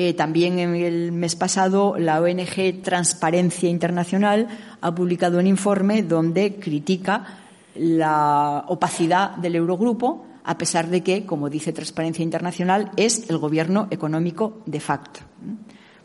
[0.01, 4.47] Eh, también en el mes pasado la ONG Transparencia Internacional
[4.79, 7.25] ha publicado un informe donde critica
[7.75, 13.89] la opacidad del Eurogrupo, a pesar de que, como dice Transparencia Internacional, es el gobierno
[13.91, 15.19] económico de facto.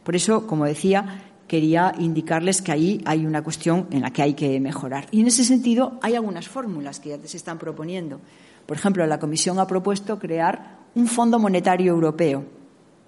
[0.03, 4.35] Por eso, como decía, quería indicarles que ahí hay una cuestión en la que hay
[4.35, 5.07] que mejorar.
[5.13, 8.19] Y en ese sentido hay algunas fórmulas que ya se están proponiendo.
[8.67, 12.64] Por ejemplo, la Comisión ha propuesto crear un Fondo Monetario Europeo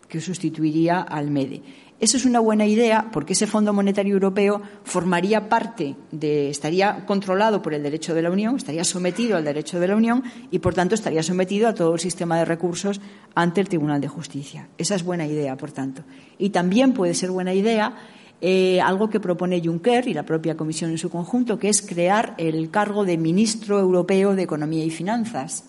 [0.09, 1.63] que sustituiría al MEDE.
[1.99, 7.63] Eso es una buena idea porque ese Fondo Monetario Europeo formaría parte de, estaría controlado
[7.63, 10.75] por el derecho de la Unión, estaría sometido al derecho de la Unión y, por
[10.75, 13.01] tanto, estaría sometido a todo el sistema de recursos
[13.35, 14.69] ante el Tribunal de Justicia.
[14.77, 16.03] Esa es buena idea, por tanto.
[16.39, 17.97] Y también puede ser buena idea
[18.43, 22.35] eh, algo que propone Juncker y la propia Comisión en su conjunto, que es crear
[22.37, 25.65] el cargo de Ministro Europeo de Economía y Finanzas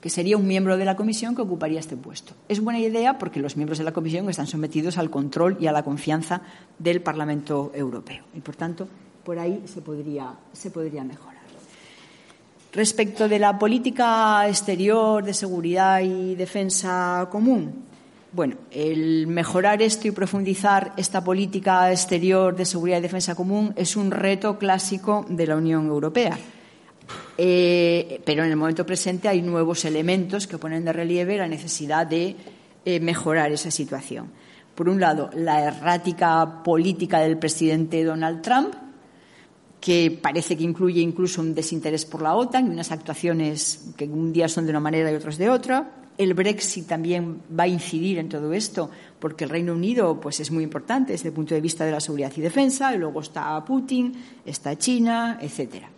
[0.00, 2.34] que sería un miembro de la comisión que ocuparía este puesto.
[2.48, 5.72] Es buena idea porque los miembros de la comisión están sometidos al control y a
[5.72, 6.40] la confianza
[6.78, 8.88] del Parlamento Europeo y, por tanto,
[9.24, 11.40] por ahí se podría, se podría mejorar.
[12.72, 17.84] Respecto de la política exterior de seguridad y defensa común,
[18.32, 23.96] bueno, el mejorar esto y profundizar esta política exterior de seguridad y defensa común es
[23.96, 26.38] un reto clásico de la Unión Europea
[27.38, 32.06] eh, pero en el momento presente hay nuevos elementos que ponen de relieve la necesidad
[32.06, 32.36] de
[32.84, 34.30] eh, mejorar esa situación.
[34.74, 38.74] Por un lado, la errática política del presidente Donald Trump,
[39.80, 44.32] que parece que incluye incluso un desinterés por la OTAN y unas actuaciones que un
[44.32, 45.92] día son de una manera y otras de otra.
[46.18, 50.50] El Brexit también va a incidir en todo esto, porque el Reino Unido pues, es
[50.50, 53.64] muy importante desde el punto de vista de la seguridad y defensa, y luego está
[53.64, 54.12] Putin,
[54.44, 55.90] está China, etcétera.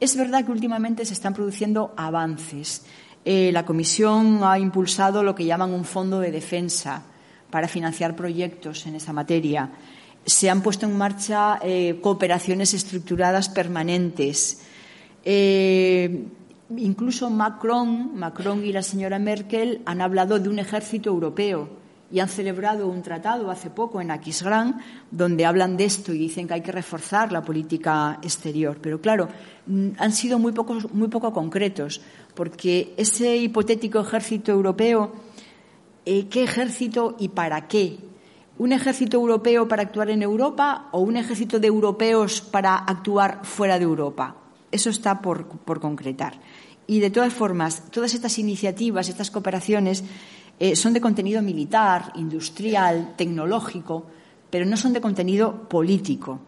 [0.00, 2.84] Es verdad que últimamente se están produciendo avances.
[3.24, 7.02] Eh, la Comisión ha impulsado lo que llaman un fondo de defensa
[7.50, 9.70] para financiar proyectos en esa materia.
[10.24, 14.62] Se han puesto en marcha eh, cooperaciones estructuradas permanentes.
[15.24, 16.26] Eh,
[16.76, 21.77] incluso Macron, Macron y la señora Merkel han hablado de un ejército europeo
[22.10, 24.80] y han celebrado un tratado hace poco en Aquisgrán
[25.10, 28.78] donde hablan de esto y dicen que hay que reforzar la política exterior.
[28.80, 29.28] Pero claro,
[29.66, 32.00] mm, han sido muy poco, muy poco concretos
[32.34, 35.12] porque ese hipotético ejército europeo,
[36.06, 37.98] eh, ¿qué ejército y para qué?
[38.56, 43.78] ¿Un ejército europeo para actuar en Europa o un ejército de europeos para actuar fuera
[43.78, 44.34] de Europa?
[44.72, 46.40] Eso está por, por concretar.
[46.86, 50.04] Y de todas formas, todas estas iniciativas, estas cooperaciones,
[50.58, 54.06] eh, son de contenido militar, industrial, tecnológico,
[54.50, 56.40] pero no son de contenido político.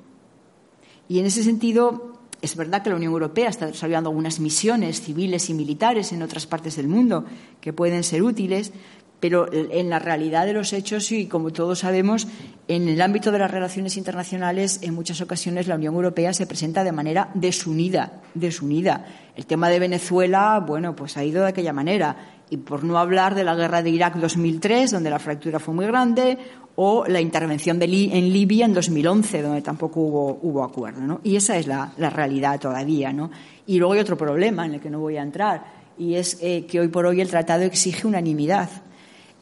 [1.09, 5.51] Y en ese sentido, es verdad que la Unión Europea está desarrollando algunas misiones civiles
[5.51, 7.25] y militares en otras partes del mundo
[7.61, 8.73] que pueden ser útiles,
[9.21, 12.27] pero en la realidad de los hechos y como todos sabemos,
[12.69, 16.85] en el ámbito de las relaciones internacionales, en muchas ocasiones la Unión Europea se presenta
[16.85, 19.07] de manera desunida, desunida.
[19.37, 23.35] El tema de Venezuela, bueno, pues ha ido de aquella manera y por no hablar
[23.35, 26.37] de la guerra de Irak 2003, donde la fractura fue muy grande,
[26.75, 31.21] o la intervención de en Libia en 2011, donde tampoco hubo, acuerdo.
[31.23, 33.13] Y esa es la, realidad todavía.
[33.13, 33.31] ¿no?
[33.67, 35.65] Y luego hay otro problema en el que no voy a entrar,
[35.97, 38.69] y es eh, que hoy por hoy el tratado exige unanimidad.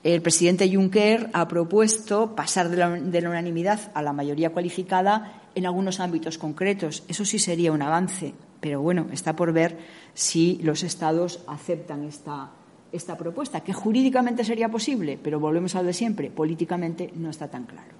[0.09, 2.79] El presidente Juncker ha propuesto pasar de
[3.21, 7.03] la, unanimidad a la mayoría cualificada en algunos ámbitos concretos.
[7.09, 9.77] Eso sí sería un avance, pero bueno, está por ver
[10.15, 12.49] si los Estados aceptan esta,
[12.91, 17.49] esta propuesta, que jurídicamente sería posible, pero volvemos a lo de siempre, políticamente no está
[17.49, 17.93] tan claro.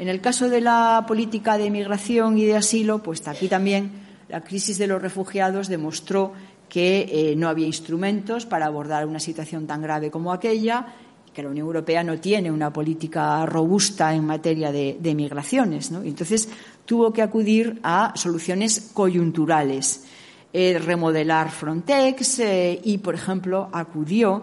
[0.00, 3.92] En el caso de la política de migración y de asilo, pues aquí también
[4.28, 6.32] la crisis de los refugiados demostró
[6.68, 10.86] que eh, no había instrumentos para abordar una situación tan grave como aquella
[11.32, 15.90] que la Unión Europea no tiene una política robusta en materia de, migraciones.
[15.90, 16.48] Entonces
[16.84, 20.04] tuvo que acudir a soluciones coyunturales
[20.52, 24.42] eh, remodelar Frontex eh, y, por ejemplo, acudió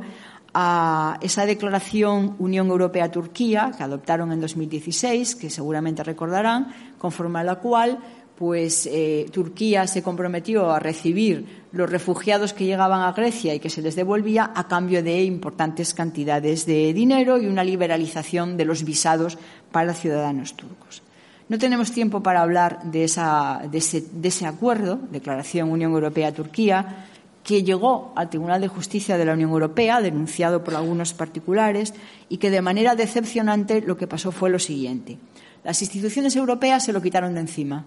[0.54, 7.56] a esa declaración Unión Europea-Turquía que adoptaron en 2016, que seguramente recordarán, conforme a la
[7.58, 8.00] cual
[8.38, 13.70] pues eh, Turquía se comprometió a recibir los refugiados que llegaban a Grecia y que
[13.70, 18.84] se les devolvía a cambio de importantes cantidades de dinero y una liberalización de los
[18.84, 19.40] visados
[19.72, 21.02] para ciudadanos turcos.
[21.50, 27.06] No tenemos tiempo para hablar de, ese, acuerdo, Declaración Unión Europea-Turquía,
[27.44, 31.94] que llegó al Tribunal de Justicia de la Unión Europea, denunciado por algunos particulares,
[32.28, 35.18] y que de manera decepcionante lo que pasó fue lo siguiente.
[35.64, 37.86] Las instituciones europeas se lo quitaron de encima,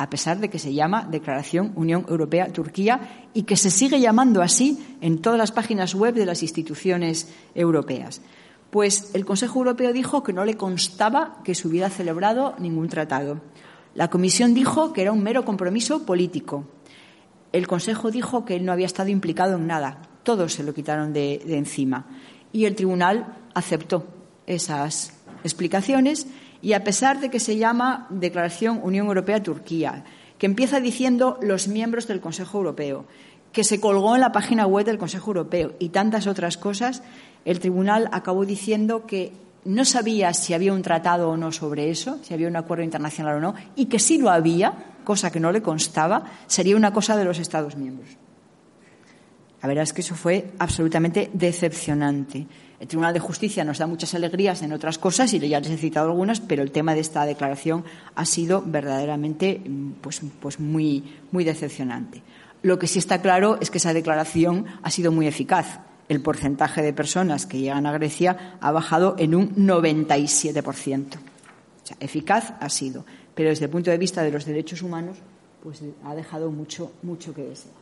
[0.00, 4.96] a pesar de que se llama Declaración Unión Europea-Turquía y que se sigue llamando así
[5.02, 8.22] en todas las páginas web de las instituciones europeas.
[8.70, 13.42] Pues el Consejo Europeo dijo que no le constaba que se hubiera celebrado ningún tratado.
[13.94, 16.64] La Comisión dijo que era un mero compromiso político.
[17.52, 20.00] El Consejo dijo que él no había estado implicado en nada.
[20.22, 22.06] Todos se lo quitaron de, encima.
[22.54, 24.06] Y el Tribunal aceptó
[24.46, 25.12] esas
[25.44, 26.26] explicaciones
[26.62, 30.04] y a pesar de que se llama Declaración Unión Europea-Turquía,
[30.38, 33.04] que empieza diciendo los miembros del Consejo Europeo,
[33.52, 37.02] que se colgó en la página web del Consejo Europeo y tantas otras cosas,
[37.44, 39.32] el tribunal acabó diciendo que
[39.64, 43.36] no sabía si había un tratado o no sobre eso, si había un acuerdo internacional
[43.36, 44.72] o no, y que si lo había,
[45.04, 48.08] cosa que no le constaba, sería una cosa de los Estados miembros.
[49.62, 52.46] La verdad es que eso fue absolutamente decepcionante.
[52.80, 55.76] El Tribunal de Justicia nos da muchas alegrías en otras cosas, y ya les he
[55.76, 59.60] citado algunas, pero el tema de esta declaración ha sido verdaderamente
[60.00, 62.22] pues, pues muy, muy decepcionante.
[62.62, 65.80] Lo que sí está claro es que esa declaración ha sido muy eficaz.
[66.08, 71.16] El porcentaje de personas que llegan a Grecia ha bajado en un 97%.
[71.16, 73.04] O sea, eficaz ha sido,
[73.34, 75.18] pero desde el punto de vista de los derechos humanos,
[75.62, 77.74] pues ha dejado mucho, mucho que desear.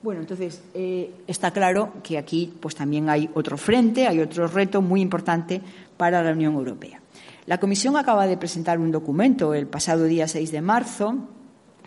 [0.00, 4.80] Bueno, entonces eh, está claro que aquí pues también hay otro frente, hay otro reto
[4.80, 5.60] muy importante
[5.96, 7.00] para la Unión Europea.
[7.46, 11.16] La Comisión acaba de presentar un documento el pasado día 6 de marzo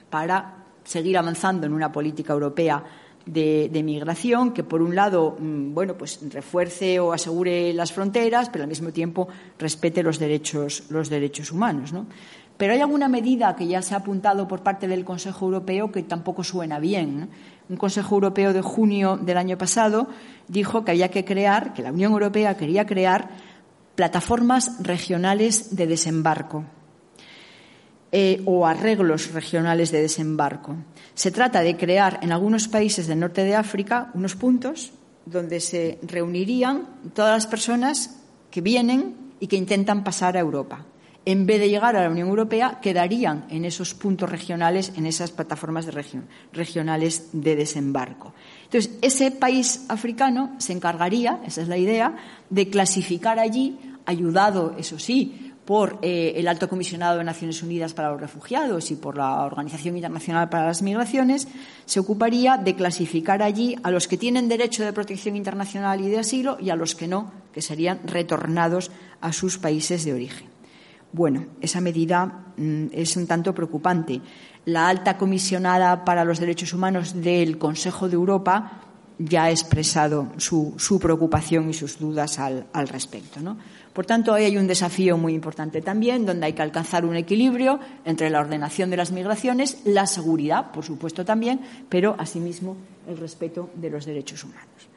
[0.10, 2.84] para seguir avanzando en una política europea
[3.26, 8.64] de, migración que, por un lado, mm, bueno, pues refuerce o asegure las fronteras, pero
[8.64, 9.28] al mismo tiempo
[9.60, 11.94] respete los derechos, los derechos humanos.
[11.94, 12.08] ¿no?
[12.58, 16.04] Pero hay alguna medida que ya se ha apuntado por parte del Consejo Europeo que
[16.04, 17.30] tampoco suena bien.
[17.72, 20.10] Un Consejo Europeo de junio del año pasado
[20.50, 23.30] dijo que había que crear, que la Unión Europea quería crear
[23.96, 26.66] plataformas regionales de desembarco
[28.12, 30.76] eh, o arreglos regionales de desembarco.
[31.14, 34.92] Se trata de crear en algunos países del norte de África unos puntos
[35.26, 38.20] donde se reunirían todas las personas
[38.52, 40.86] que vienen y que intentan pasar a Europa
[41.26, 45.32] en vez de llegar a la Unión Europea, quedarían en esos puntos regionales, en esas
[45.32, 45.88] plataformas
[46.52, 48.34] regionales de desembarco.
[48.64, 52.16] Entonces, ese país africano se encargaría, esa es la idea,
[52.50, 58.10] de clasificar allí, ayudado, eso sí, por eh, el Alto Comisionado de Naciones Unidas para
[58.10, 61.48] los Refugiados y por la Organización Internacional para las Migraciones,
[61.86, 66.20] se ocuparía de clasificar allí a los que tienen derecho de protección internacional y de
[66.20, 68.90] asilo y a los que no, que serían retornados
[69.22, 70.61] a sus países de origen.
[71.14, 74.22] Bueno, esa medida mm, es un tanto preocupante.
[74.66, 78.82] La alta comisionada para los derechos humanos del Consejo de Europa
[79.18, 83.40] ya ha expresado su, preocupación y sus dudas al, respecto.
[83.94, 87.80] Por tanto, ahí hay un desafío muy importante también, donde hay que alcanzar un equilibrio
[88.06, 91.60] entre la ordenación de las migraciones, la seguridad, por supuesto también,
[91.90, 94.90] pero asimismo el respeto de los derechos humanos.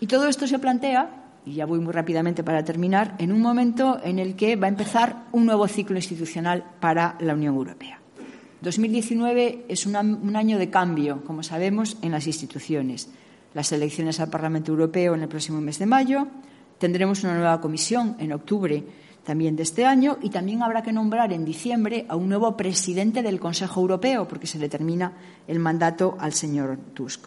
[0.00, 3.98] Y todo esto se plantea y ya voy muy rápidamente para terminar, en un momento
[4.02, 7.98] en el que va a empezar un nuevo ciclo institucional para la Unión Europea.
[8.60, 13.08] 2019 es un año de cambio, como sabemos, en las instituciones.
[13.54, 16.28] Las elecciones al Parlamento Europeo en el próximo mes de mayo,
[16.78, 18.84] tendremos una nueva comisión en octubre
[19.24, 23.22] también de este año y también habrá que nombrar en diciembre a un nuevo presidente
[23.22, 25.12] del Consejo Europeo porque se le termina
[25.46, 27.26] el mandato al señor Tusk.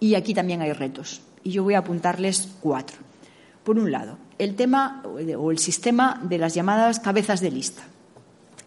[0.00, 3.11] Y aquí también hay retos y yo voy a apuntarles cuatro.
[3.64, 7.82] Por un lado, el tema o el sistema de las llamadas cabezas de lista.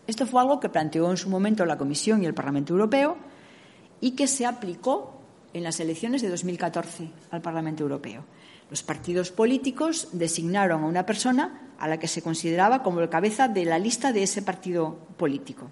[0.08, 3.18] Esto fue algo que planteó en su momento la Comisión y el Parlamento Europeo
[4.00, 5.20] y que se aplicó
[5.54, 8.24] en las elecciones de 2014 al Parlamento Europeo.
[8.70, 13.48] Los partidos políticos designaron a una persona a la que se consideraba como el cabeza
[13.48, 15.70] de la lista de ese partido político.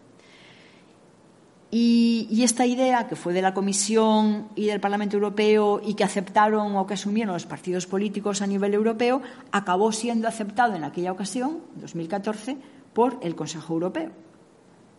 [1.76, 6.76] Y, esta idea, que fue de la Comisión y del Parlamento Europeo y que aceptaron
[6.76, 11.62] o que asumieron los partidos políticos a nivel europeo, acabó siendo aceptado en aquella ocasión,
[11.78, 12.58] 2014,
[12.94, 14.12] por el Consejo Europeo.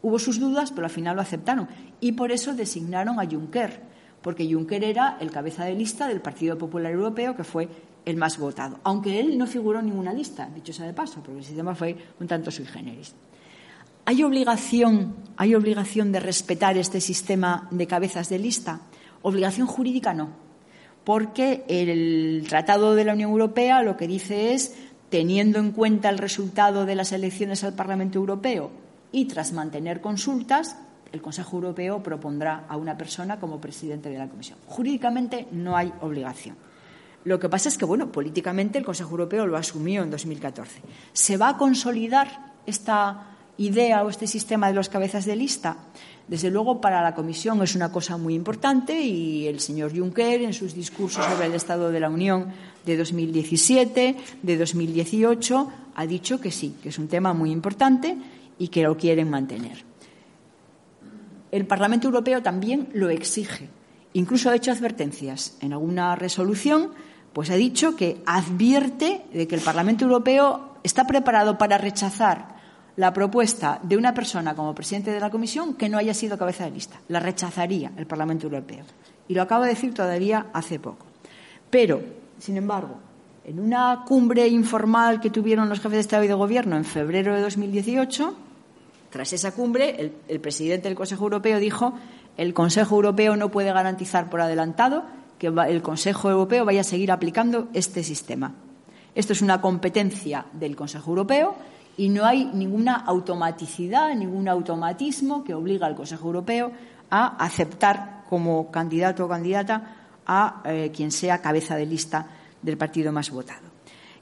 [0.02, 1.68] Hubo sus dudas, pero al final lo aceptaron.
[2.00, 3.80] Y por eso designaron a Juncker,
[4.20, 7.68] porque Juncker era el cabeza de lista del Partido Popular Europeo, que fue
[8.04, 8.80] el más votado.
[8.82, 11.96] Aunque él no figuró en ninguna lista, dicho sea de paso, porque el sistema fue
[12.18, 13.14] un tanto sui generis.
[14.06, 18.82] ¿Hay obligación, ¿Hay obligación de respetar este sistema de cabezas de lista?
[19.22, 20.30] Obligación jurídica no,
[21.04, 24.74] porque el Tratado de la Unión Europea lo que dice es,
[25.08, 28.70] teniendo en cuenta el resultado de las elecciones al Parlamento Europeo
[29.10, 30.76] y tras mantener consultas,
[31.12, 34.58] el Consejo Europeo propondrá a una persona como presidente de la Comisión.
[34.66, 36.56] Jurídicamente no hay obligación.
[37.24, 40.82] Lo que pasa es que, bueno, políticamente el Consejo Europeo lo asumió en 2014.
[41.12, 45.76] ¿Se va a consolidar esta idea o este sistema de los cabezas de lista,
[46.26, 50.54] desde luego para la Comisión es una cosa muy importante y el señor Juncker en
[50.54, 52.48] sus discursos sobre el Estado de la Unión
[52.86, 58.16] de 2017, de 2018, ha dicho que sí, que es un tema muy importante
[58.58, 59.84] y que lo quieren mantener.
[61.52, 63.68] El Parlamento Europeo también lo exige.
[64.14, 66.90] Incluso ha hecho advertencias en alguna resolución,
[67.32, 72.53] pues ha dicho que advierte de que el Parlamento Europeo está preparado para rechazar
[72.96, 76.64] la propuesta de una persona como presidente de la Comisión que no haya sido cabeza
[76.64, 77.00] de lista.
[77.08, 78.84] La rechazaría el Parlamento Europeo.
[79.28, 81.06] Y lo acabo de decir todavía hace poco.
[81.70, 82.00] Pero,
[82.38, 82.98] sin embargo,
[83.46, 87.34] En una cumbre informal que tuvieron los jefes de Estado y de Gobierno en febrero
[87.34, 88.34] de 2018,
[89.10, 91.92] tras esa cumbre, el, el presidente del Consejo Europeo dijo
[92.38, 95.04] el Consejo Europeo no puede garantizar por adelantado
[95.38, 98.54] que el Consejo Europeo vaya a seguir aplicando este sistema.
[99.14, 101.54] Esto es una competencia del Consejo Europeo
[101.96, 106.72] y no hay ninguna automaticidad, ningún automatismo que obliga al Consejo Europeo
[107.10, 112.26] a aceptar como candidato o candidata a eh, quien sea cabeza de lista
[112.62, 113.68] del partido más votado.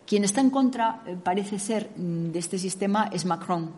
[0.06, 3.70] Quien está en contra, eh, parece ser, mm, de este sistema es Macron,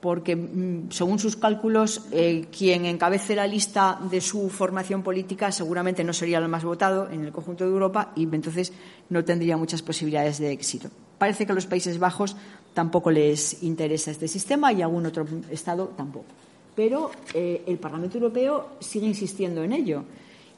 [0.00, 6.04] porque, mm, según sus cálculos, eh, quien encabece la lista de su formación política seguramente
[6.04, 8.74] no sería el más votado en el conjunto de Europa y entonces
[9.08, 10.90] no tendría muchas posibilidades de éxito.
[11.16, 12.36] Parece que los Países Bajos
[12.74, 16.26] tampoco les interesa este sistema y algún otro Estado tampoco.
[16.74, 20.04] Pero eh, el Parlamento Europeo sigue insistiendo en ello.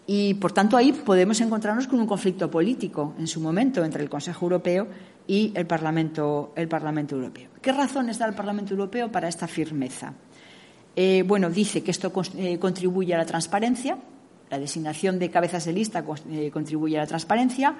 [0.07, 4.09] Y, por tanto, ahí podemos encontrarnos con un conflicto político en su momento entre el
[4.09, 4.87] Consejo Europeo
[5.27, 7.51] y el Parlamento, Europeo.
[7.61, 10.15] ¿Qué razones da el Parlamento Europeo para esta firmeza?
[10.95, 13.99] Eh, bueno, dice que esto eh, contribuye a la transparencia,
[14.49, 16.05] la designación de cabezas de lista
[16.53, 17.75] contribuye a la transparencia,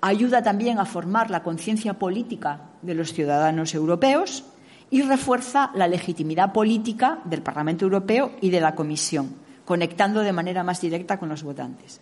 [0.00, 4.44] ayuda también a formar la conciencia política de los ciudadanos europeos
[4.90, 9.34] y refuerza la legitimidad política del Parlamento Europeo y de la Comisión,
[9.64, 12.00] conectando de manera más directa con los votantes.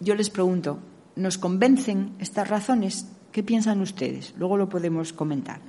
[0.00, 0.78] Yo les pregunto,
[1.16, 3.06] ¿nos convencen estas razones?
[3.32, 4.34] ¿Qué piensan ustedes?
[4.38, 5.60] Luego lo podemos comentar.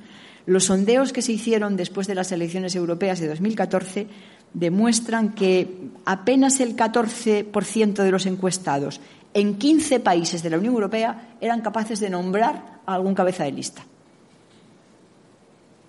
[0.45, 4.07] Los sondeos que se hicieron después de las elecciones europeas de 2014
[4.53, 9.01] demuestran que apenas el 14% de los encuestados
[9.34, 13.51] en 15 países de la Unión Europea eran capaces de nombrar a algún cabeza de
[13.51, 13.84] lista.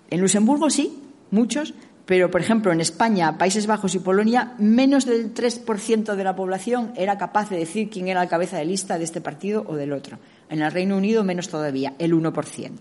[0.09, 0.99] En Luxemburgo sí,
[1.31, 1.73] muchos,
[2.05, 6.93] pero por ejemplo en España, Países Bajos y Polonia, menos del 3% de la población
[6.95, 9.93] era capaz de decir quién era el cabeza de lista de este partido o del
[9.93, 10.19] otro.
[10.49, 12.71] En el Reino Unido menos todavía, el 1%.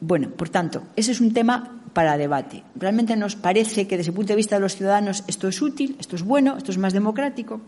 [0.00, 2.64] Bueno, por tanto, ese es un tema para debate.
[2.74, 5.96] Realmente nos parece que desde el punto de vista de los ciudadanos esto es útil,
[6.00, 7.60] esto es bueno, esto es más democrático.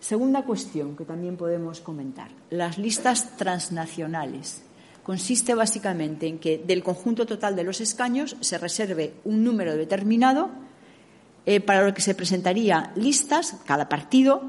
[0.00, 4.62] Segunda cuestión que también podemos comentar, las listas transnacionales.
[5.02, 10.50] Consiste básicamente en que del conjunto total de los escaños se reserve un número determinado
[11.46, 14.42] eh, para lo que se presentaría listas, cada partido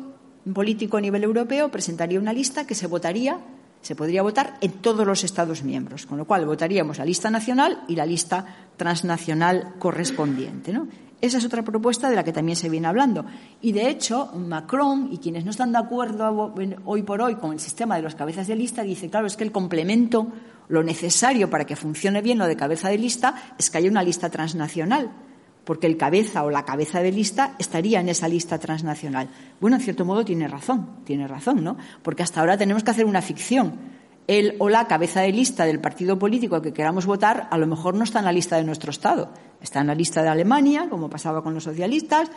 [0.53, 3.37] político a nivel europeo presentaría una lista que se votaría,
[3.81, 7.83] se podría votar en todos los Estados miembros, con lo cual votaríamos la lista nacional
[7.87, 8.45] y la lista
[8.77, 10.73] transnacional correspondiente.
[11.19, 13.25] Esa es otra propuesta de la que también se viene hablando.
[13.61, 16.53] Y, de hecho, Macron y quienes no están de acuerdo
[16.85, 19.43] hoy por hoy con el sistema de las cabezas de lista dice, claro, es que
[19.43, 20.27] el complemento,
[20.69, 24.03] lo necesario para que funcione bien lo de cabeza de lista, es que haya una
[24.03, 25.11] lista transnacional
[25.67, 29.27] porque el cabeza o la cabeza de lista estaría en esa lista transnacional.
[29.59, 31.75] Bueno, en cierto modo tiene razón, tiene razón, ¿no?
[32.03, 33.73] Porque hasta ahora tenemos que hacer una ficción.
[34.27, 37.65] El o la cabeza de lista del partido político al que queramos votar a lo
[37.65, 39.29] mejor no está en la lista de nuestro Estado.
[39.61, 42.29] Está en la lista de Alemania, como pasaba con los socialistas,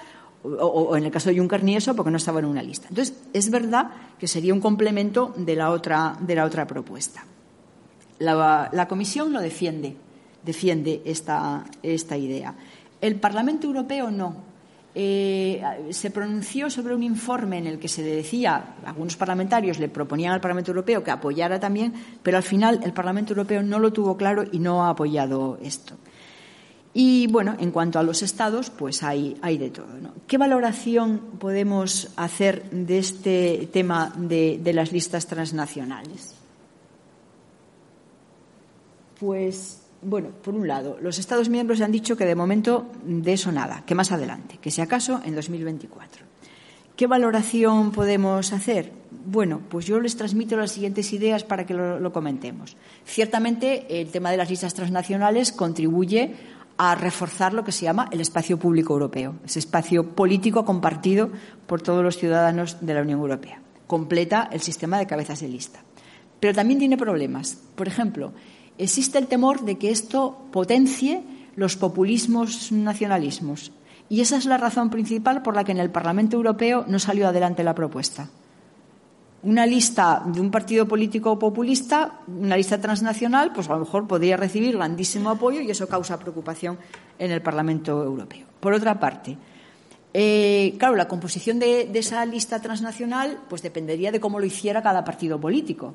[0.43, 2.89] o, en el caso de Juncker ni eso, porque no estaba en una lista.
[2.89, 7.25] Entonces, es verdad que sería un complemento de la otra, de la otra propuesta.
[8.19, 9.97] La, la Comisión lo defiende,
[10.45, 12.55] defiende esta, esta idea.
[13.01, 14.50] El Parlamento Europeo no.
[14.93, 20.33] Eh, se pronunció sobre un informe en el que se decía, algunos parlamentarios le proponían
[20.33, 24.17] al Parlamento Europeo que apoyara también, pero al final el Parlamento Europeo no lo tuvo
[24.17, 25.95] claro y no ha apoyado esto.
[26.93, 29.87] Y bueno, en cuanto a los estados, pues hay, hay de todo.
[30.27, 36.35] ¿Qué valoración podemos hacer de este tema de las listas transnacionales?
[39.21, 43.53] Pues bueno, por un lado, los Estados miembros han dicho que de momento de eso
[43.53, 46.25] nada, que más adelante, que si acaso en 2024.
[46.97, 48.93] ¿Qué valoración podemos hacer?
[49.25, 52.77] Bueno, pues yo les transmito las siguientes ideas para que lo, comentemos.
[53.07, 56.35] Ciertamente, el tema de las listas transnacionales contribuye
[56.77, 61.31] a reforzar lo que se llama el espacio público europeo, ese espacio político compartido
[61.67, 63.63] por todos los ciudadanos de la Unión Europea.
[63.87, 65.83] Completa el sistema de cabezas de lista.
[66.39, 67.59] Pero también tiene problemas.
[67.77, 68.33] Por ejemplo,
[68.79, 71.23] existe el temor de que esto potencie
[71.57, 73.73] los populismos nacionalismos.
[74.09, 77.29] Y esa es la razón principal por la que en el Parlamento Europeo no salió
[77.29, 78.29] adelante la propuesta.
[79.43, 84.37] Una lista de un partido político populista, una lista transnacional, pues a lo mejor podría
[84.37, 86.79] recibir grandísimo apoyo y eso causa preocupación
[87.19, 88.47] en el Parlamento Europeo.
[88.59, 89.39] Por otra parte,
[90.13, 94.83] eh, claro, la composición de, de, esa lista transnacional pues dependería de cómo lo hiciera
[94.83, 95.95] cada partido político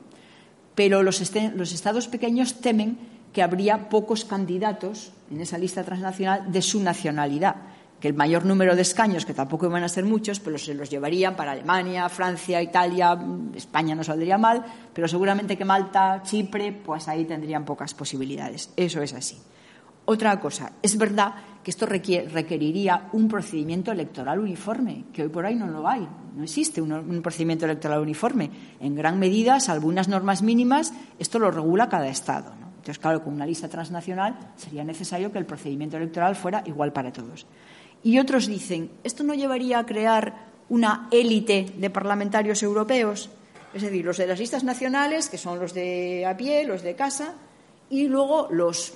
[0.76, 2.98] pero los, estados pequeños temen
[3.34, 7.56] que habría pocos candidatos en esa lista transnacional de su nacionalidad.
[8.00, 10.90] que el mayor número de escaños, que tampoco iban a ser muchos, pero se los
[10.90, 13.18] llevarían para Alemania, Francia, Italia,
[13.56, 18.70] España no saldría mal, pero seguramente que Malta, Chipre, pues ahí tendrían pocas posibilidades.
[18.76, 19.42] Eso es así.
[20.04, 21.36] Otra cosa, es verdad
[21.66, 26.44] que esto requeriría un procedimiento electoral uniforme, que hoy por ahí no lo hay, no
[26.44, 28.52] existe un, procedimiento electoral uniforme.
[28.80, 32.54] En gran medida, salvo unas normas mínimas, esto lo regula cada Estado.
[32.62, 37.12] Entonces, claro, con una lista transnacional sería necesario que el procedimiento electoral fuera igual para
[37.12, 37.48] todos.
[38.04, 43.32] Y otros dicen, ¿esto no llevaría a crear una élite de parlamentarios europeos?
[43.74, 46.94] Es decir, los de las listas nacionales, que son los de a pie, los de
[46.94, 47.34] casa,
[47.90, 48.94] y luego los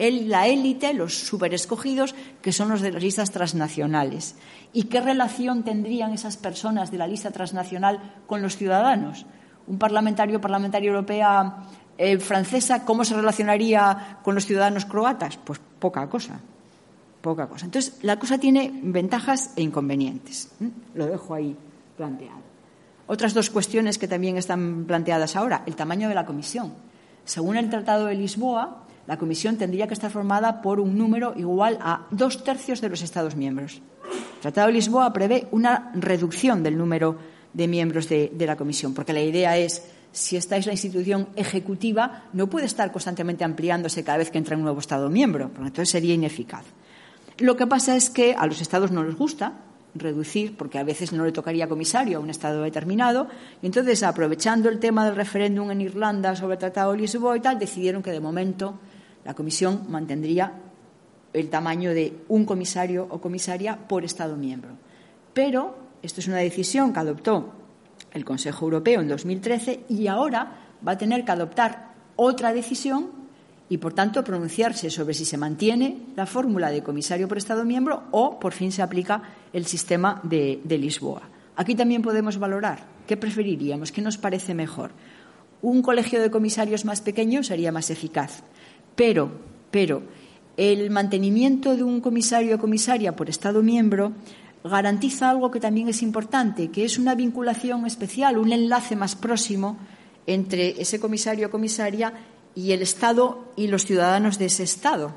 [0.00, 4.34] la élite, los superescogidos, que son los de las listas transnacionales.
[4.72, 9.26] ¿Y qué relación tendrían esas personas de la lista transnacional con los ciudadanos?
[9.66, 11.56] Un parlamentario, parlamentaria europea
[11.98, 15.36] eh, francesa, ¿cómo se relacionaría con los ciudadanos croatas?
[15.36, 16.40] Pues poca cosa,
[17.20, 17.66] poca cosa.
[17.66, 20.50] Entonces, la cosa tiene ventajas e inconvenientes.
[20.94, 21.54] Lo dejo ahí
[21.98, 22.40] planteado.
[23.06, 26.72] Otras dos cuestiones que también están planteadas ahora, el tamaño de la comisión.
[27.26, 31.78] Según el Tratado de Lisboa, la Comisión tendría que estar formada por un número igual
[31.82, 33.82] a dos tercios de los Estados miembros.
[34.36, 37.18] El Tratado de Lisboa prevé una reducción del número
[37.52, 39.82] de miembros de, la Comisión, porque la idea es
[40.12, 44.56] si esta es la institución ejecutiva, no puede estar constantemente ampliándose cada vez que entra
[44.56, 46.66] un nuevo Estado miembro, porque entonces sería ineficaz.
[47.38, 49.54] Lo que pasa es que a los Estados no les gusta
[49.96, 53.26] reducir, porque a veces no le tocaría comisario a un Estado determinado,
[53.60, 57.40] y entonces, aprovechando el tema del referéndum en Irlanda sobre el Tratado de Lisboa y
[57.40, 58.78] tal, decidieron que de momento
[59.24, 60.54] la Comisión mantendría
[61.32, 64.70] el tamaño de un comisario o comisaria por Estado miembro.
[65.32, 67.52] Pero esto es una decisión que adoptó
[68.12, 73.20] el Consejo Europeo en 2013 y ahora va a tener que adoptar otra decisión
[73.68, 78.02] y, por tanto, pronunciarse sobre si se mantiene la fórmula de comisario por Estado miembro
[78.10, 79.22] o, por fin, se aplica
[79.52, 81.22] el sistema de, Lisboa.
[81.54, 84.90] Aquí también podemos valorar qué preferiríamos, qué nos parece mejor.
[85.62, 88.42] Un colegio de comisarios más pequeño sería más eficaz.
[89.00, 89.30] Pero,
[89.70, 90.02] pero
[90.58, 94.12] el mantenimiento de un comisario o comisaria por Estado miembro
[94.62, 99.78] garantiza algo que también es importante, que es una vinculación especial, un enlace más próximo
[100.26, 102.12] entre ese comisario o comisaria
[102.52, 105.16] y el Estado y los ciudadanos de ese Estado.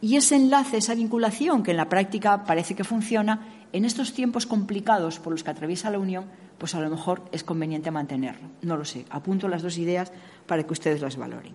[0.00, 4.46] Y ese enlace, esa vinculación, que en la práctica parece que funciona, en estos tiempos
[4.46, 6.24] complicados por los que atraviesa la Unión,
[6.56, 8.48] pues a lo mejor es conveniente mantenerlo.
[8.62, 9.04] No lo sé.
[9.10, 10.10] Apunto las dos ideas
[10.46, 11.52] para que ustedes las valoren.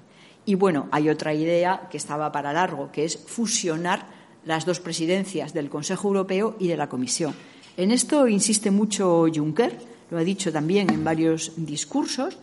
[0.50, 4.08] Y bueno, hay otra idea que estaba para largo, que es fusionar
[4.46, 7.36] las dos presidencias del Consejo Europeo y de la Comisión.
[7.78, 9.78] En esto insiste mucho Juncker,
[10.10, 12.40] lo ha dicho también en varios discursos,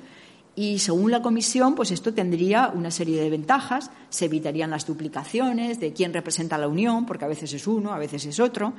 [0.55, 3.91] y según la Comisión, pues esto tendría una serie de ventajas.
[4.09, 7.93] Se evitarían las duplicaciones de quién representa a la Unión, porque a veces es uno,
[7.93, 8.73] a veces es otro.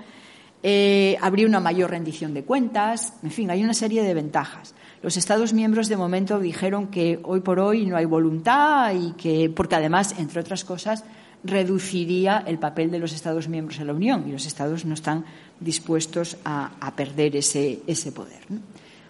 [0.63, 3.13] Eh, habría una mayor rendición de cuentas.
[3.23, 4.73] En fin, hay una serie de ventajas.
[5.03, 9.49] Los Estados miembros de momento dijeron que hoy por hoy no hay voluntad y que,
[9.49, 11.03] porque además, entre otras cosas,
[11.43, 15.25] reduciría el papel de los Estados miembros en la Unión y los Estados no están
[15.59, 17.81] dispuestos a, perder ese,
[18.13, 18.41] poder.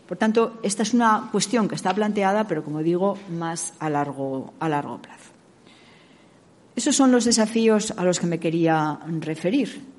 [0.08, 4.54] Por tanto, esta es una cuestión que está planteada, pero como digo, más a largo,
[4.60, 5.32] a largo plazo.
[6.76, 9.97] Esos son los desafíos a los que me quería referir.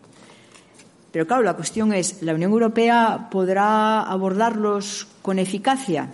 [1.13, 6.11] Pero claro, la cuestión es, ¿la Unión Europea podrá abordarlos con eficacia?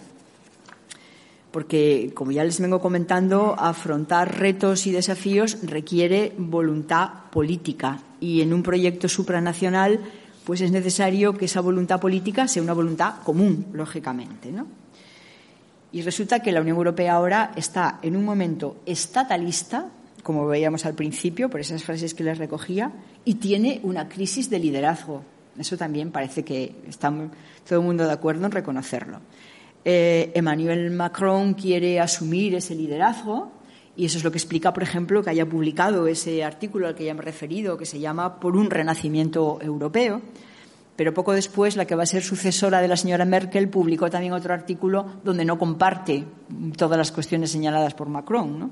[1.50, 8.00] Porque, como ya les vengo comentando, afrontar retos y desafíos requiere voluntad política.
[8.20, 10.00] Y en un proyecto supranacional,
[10.44, 14.52] pues es necesario que esa voluntad política sea una voluntad común, lógicamente.
[14.52, 14.66] ¿no?
[15.92, 19.90] Y resulta que la Unión Europea ahora está en un momento estatalista,
[20.24, 22.90] como veíamos al principio, por esas frases que les recogía,
[23.24, 25.22] y tiene una crisis de liderazgo.
[25.56, 27.12] Eso también parece que está
[27.68, 29.20] todo el mundo de acuerdo en reconocerlo.
[29.84, 33.52] Eh, Emmanuel Macron quiere asumir ese liderazgo
[33.96, 37.04] y eso es lo que explica, por ejemplo, que haya publicado ese artículo al que
[37.04, 40.22] ya me he referido, que se llama Por un renacimiento europeo.
[40.96, 44.32] Pero poco después, la que va a ser sucesora de la señora Merkel publicó también
[44.32, 46.24] otro artículo donde no comparte
[46.76, 48.58] todas las cuestiones señaladas por Macron.
[48.58, 48.70] ¿no?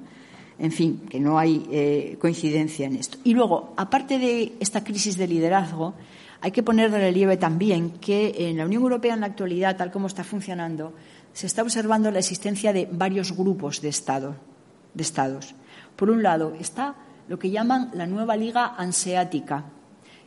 [0.58, 3.18] En fin, que no hay eh, coincidencia en esto.
[3.24, 5.94] Y luego, aparte de esta crisis de liderazgo,
[6.40, 9.90] hay que poner de relieve también que en la Unión Europea en la actualidad, tal
[9.90, 10.92] como está funcionando,
[11.32, 15.54] se está observando la existencia de varios grupos de, de estados.
[15.96, 16.96] Por un lado, está
[17.28, 19.64] lo que llaman la nueva Liga Anseática,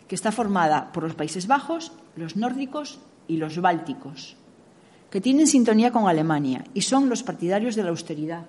[0.08, 4.38] que está formada por los Países Bajos, los nórdicos y los bálticos,
[5.10, 8.46] que tienen sintonía con Alemania y son los partidarios de la austeridad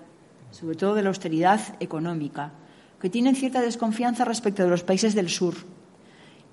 [0.51, 2.53] sobre todo de la austeridad económica,
[2.99, 5.55] que tienen cierta desconfianza respecto de los países del sur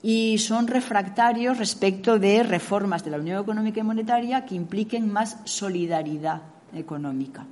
[0.03, 5.39] y son refractarios respecto de reformas de la Unión Económica y Monetaria que impliquen más
[5.45, 6.43] solidaridad
[6.75, 7.47] económica.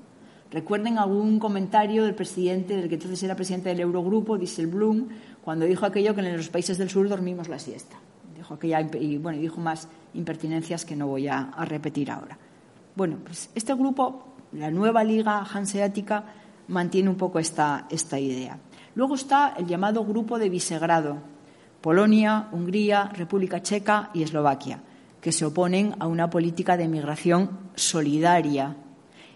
[0.50, 5.08] Recuerden algún comentario del presidente, del que entonces era presidente del Eurogrupo, Dieselblum,
[5.42, 7.96] cuando dijo aquello que en los países del sur dormimos la siesta.
[8.36, 12.36] Dijo aquella, y bueno, dijo más impertinencias que no voy a, a repetir ahora.
[12.94, 16.24] Bueno, pues este grupo, la nueva Liga Hanseática,
[16.68, 18.58] mantiene un poco esta, esta idea.
[18.94, 21.18] Luego está el llamado Grupo de Visegrado,
[21.80, 24.80] Polonia, Hungría, República Checa y Eslovaquia,
[25.20, 28.76] que se oponen a una política de migración solidaria.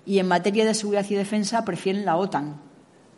[0.05, 2.61] Y en materia de seguridad y defensa prefieren la OTAN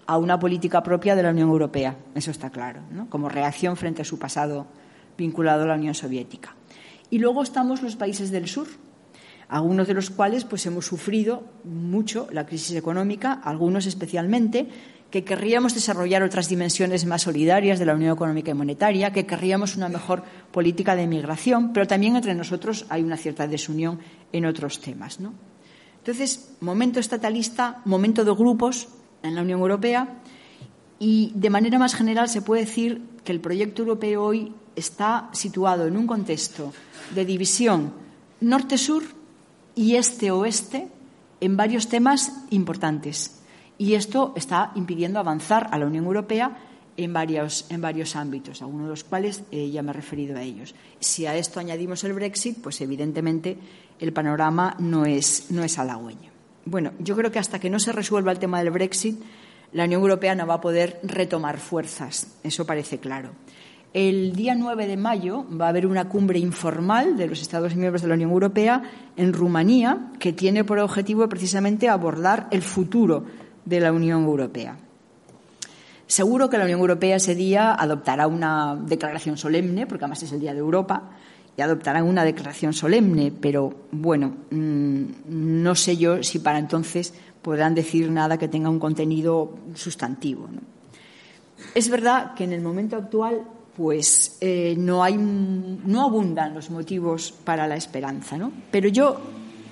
[0.06, 1.96] a una política propia de la Unión Europea.
[2.14, 3.10] Eso está claro, ¿no?
[3.10, 4.66] como reacción frente a su pasado
[5.18, 6.54] vinculado a la Unión Soviética.
[7.10, 8.68] Y luego estamos los países del sur,
[9.48, 14.68] algunos de los cuales pues hemos sufrido mucho la crisis económica, algunos especialmente,
[15.10, 19.76] que querríamos desarrollar otras dimensiones más solidarias de la Unión Económica y Monetaria, que querríamos
[19.76, 20.22] una mejor
[20.52, 24.00] política de migración, pero también entre nosotros hay una cierta desunión
[24.32, 25.18] en otros temas.
[25.18, 25.32] ¿no?
[25.98, 28.88] Entonces, momento estatalista, momento de grupos
[29.22, 30.20] en la Unión Europea
[30.98, 35.86] y, de manera más general, se puede decir que el proyecto europeo hoy está situado
[35.86, 36.72] en un contexto
[37.14, 37.92] de división
[38.40, 39.17] norte-sur
[39.78, 40.88] y este-oeste
[41.40, 43.38] en varios temas importantes.
[43.78, 46.58] Y esto está impidiendo avanzar a la Unión Europea
[46.96, 50.42] en varios, en varios ámbitos, algunos de los cuales eh, ya me he referido a
[50.42, 50.74] ellos.
[50.98, 53.56] Si a esto añadimos el Brexit, pues evidentemente
[54.00, 56.32] el panorama no es, no es halagüeño.
[56.64, 59.22] Bueno, yo creo que hasta que no se resuelva el tema del Brexit,
[59.72, 62.26] la Unión Europea no va a poder retomar fuerzas.
[62.42, 63.30] Eso parece claro.
[63.94, 68.02] El día 9 de mayo va a haber una cumbre informal de los Estados miembros
[68.02, 68.82] de la Unión Europea
[69.16, 73.24] en Rumanía que tiene por objetivo precisamente abordar el futuro
[73.64, 74.76] de la Unión Europea.
[76.06, 80.40] Seguro que la Unión Europea ese día adoptará una declaración solemne, porque además es el
[80.40, 81.10] Día de Europa,
[81.56, 87.74] y adoptará una declaración solemne, pero bueno, mm, no sé yo si para entonces podrán
[87.74, 90.48] decir nada que tenga un contenido sustantivo.
[91.74, 93.42] Es verdad que en el momento actual
[93.78, 98.36] pues eh, no, hay, no abundan los motivos para la esperanza.
[98.36, 98.50] ¿no?
[98.72, 99.20] Pero yo,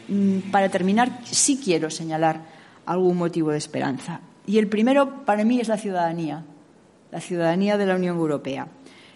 [0.06, 2.40] mm, para terminar, sí quiero señalar
[2.86, 4.20] algún motivo de esperanza.
[4.46, 6.44] Y el primero para mí es la ciudadanía,
[7.10, 8.68] la ciudadanía de la Unión Europea.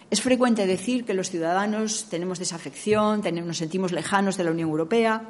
[0.09, 5.21] Es frecuente decir que los ciudadanos tenemos desafección, nos sentimos lejanos de la Unión Europea,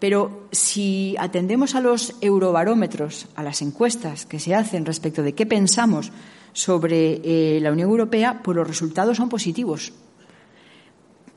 [0.00, 5.46] pero si atendemos a los eurobarómetros, a las encuestas que se hacen respecto de qué
[5.46, 6.10] pensamos
[6.52, 9.92] sobre eh, la Unión Europea, pues los resultados son positivos.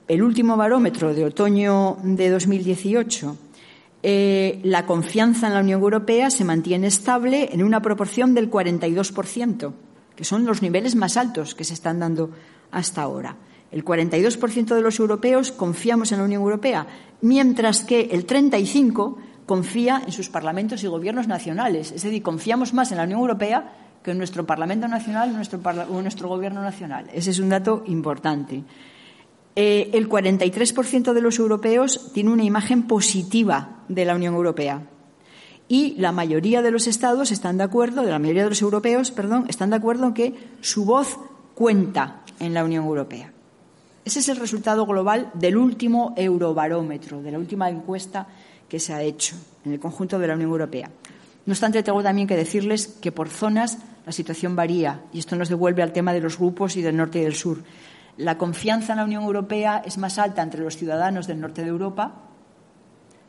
[0.08, 3.38] El último barómetro de otoño de 2018,
[4.04, 9.74] eh, la confianza en la Unión Europea se mantiene estable en una proporción del 42%,
[10.16, 12.32] que son los niveles más altos que se están dando
[12.72, 13.38] hasta ahora.
[13.72, 16.86] El 42% de los europeos confiamos en la Unión Europea,
[17.22, 19.16] mientras que el 35%
[19.46, 21.92] confía en sus parlamentos y gobiernos nacionales.
[21.92, 23.74] Es decir, confiamos más en la Unión Europea
[24.04, 25.60] que nuestro Parlamento Nacional nuestro,
[25.90, 27.10] nuestro Gobierno Nacional.
[27.14, 28.64] Ese es un dato importante.
[29.56, 34.82] Eh, el 43% de los europeos tiene una imagen positiva de la Unión Europea.
[35.68, 39.12] Y la mayoría de los estados están de acuerdo, de la mayoría de los europeos,
[39.12, 41.18] perdón, están de acuerdo en que su voz
[41.56, 43.32] cuenta en la Unión Europea.
[44.04, 48.28] Ese es el resultado global del último eurobarómetro, de la última encuesta
[48.68, 50.90] que se ha hecho en el conjunto de la Unión Europea.
[51.46, 55.50] No obstante, tengo también que decirles que por zonas la situación varía y esto nos
[55.50, 57.64] devuelve al tema de los grupos y del norte y del sur.
[58.18, 61.70] La confianza en la Unión Europea es más alta entre los ciudadanos del norte de
[61.70, 62.14] Europa,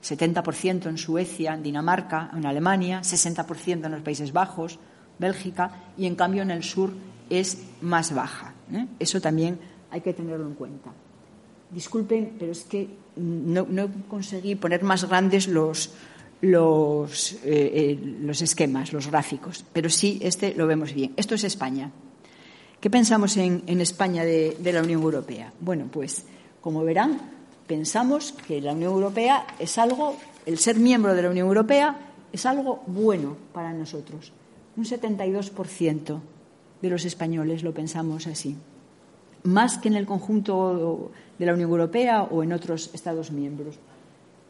[0.04, 4.78] 70% en Suecia, en Dinamarca, en Alemania, 60% en los Países Bajos,
[5.18, 6.92] Bélgica, y en cambio en el sur
[7.30, 8.52] es más baja.
[8.72, 8.86] ¿eh?
[8.98, 9.58] Eso también
[9.90, 10.90] hay que tenerlo en cuenta.
[11.70, 15.94] Disculpen, pero es que no, no conseguí poner más grandes los,
[16.40, 21.12] los, eh, eh, los esquemas, los gráficos, pero sí este lo vemos bien.
[21.16, 21.90] Esto es España.
[22.84, 25.54] ¿Qué pensamos en, España de, la Unión Europea?
[25.58, 26.26] Bueno, pues
[26.60, 27.18] como verán,
[27.66, 31.96] pensamos que la Unión Europea es algo, el ser miembro de la Unión Europea
[32.30, 34.32] es algo bueno para nosotros.
[34.76, 36.20] Un 72%
[36.82, 38.54] de los españoles lo pensamos así,
[39.44, 43.78] más que en el conjunto de la Unión Europea o en otros Estados miembros.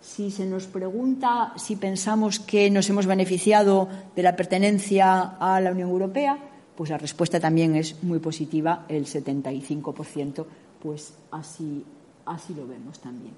[0.04, 5.72] Si se nos pregunta si pensamos que nos hemos beneficiado de la pertenencia a la
[5.72, 6.36] Unión Europea,
[6.76, 10.44] pues la respuesta también es muy positiva, el 75%,
[10.82, 11.82] pues así,
[12.26, 13.32] así lo vemos también.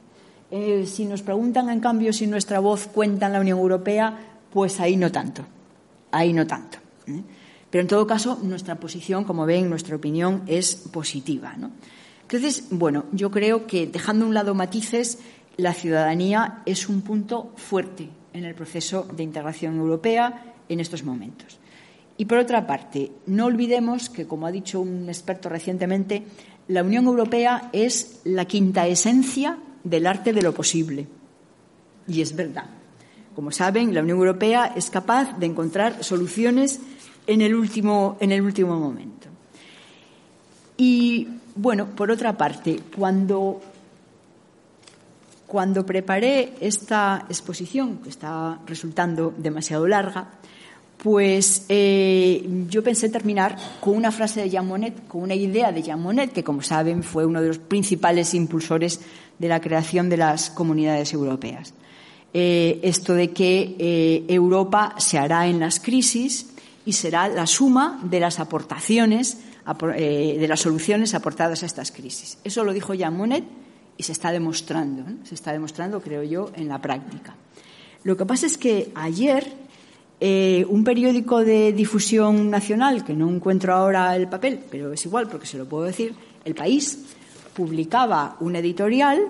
[0.51, 4.19] Eh, si nos preguntan, en cambio, si nuestra voz cuenta en la Unión Europea,
[4.53, 5.47] pues ahí no tanto,
[6.11, 6.79] ahí no tanto.
[7.07, 7.23] ¿eh?
[7.71, 11.55] Pero en todo caso, nuestra posición, como ven, nuestra opinión es positiva.
[12.23, 15.21] Entonces, bueno, yo creo que dejando a un lado matices,
[15.57, 21.59] la ciudadanía es un punto fuerte en el proceso de integración europea en estos momentos.
[22.19, 26.25] Y por otra parte, no olvidemos que, como ha dicho un experto recientemente,
[26.69, 31.07] la Unión Europea es la quinta esencia del arte de lo posible.
[32.09, 32.67] Y es verdad.
[33.35, 36.81] Como saben, la Unión Europea es capaz de encontrar soluciones
[37.27, 39.29] en el último, en el último momento.
[40.77, 43.61] Y bueno, por otra parte, cuando,
[45.47, 50.29] cuando preparé esta exposición, que está resultando demasiado larga,
[51.03, 55.83] pues eh, yo pensé terminar con una frase de Jean Monnet, con una idea de
[55.83, 59.01] Jean Monnet, que como saben fue uno de los principales impulsores
[59.39, 61.75] de la creación de las comunidades europeas.
[62.35, 66.49] Eh, esto de que eh, Europa se hará en las crisis
[66.85, 72.39] y será la suma de las aportaciones, de las soluciones aportadas a estas crisis.
[72.45, 73.45] Eso lo dijo Jean Monnet
[73.97, 77.35] y se está demostrando, se está demostrando, creo yo, en la práctica.
[78.05, 79.53] Lo que pasa es que ayer
[80.21, 85.29] eh, un periódico de difusión nacional, que no encuentro ahora el papel, pero es igual
[85.29, 86.15] porque se lo puedo decir,
[86.45, 87.05] El País,
[87.55, 89.21] publicaba un editorial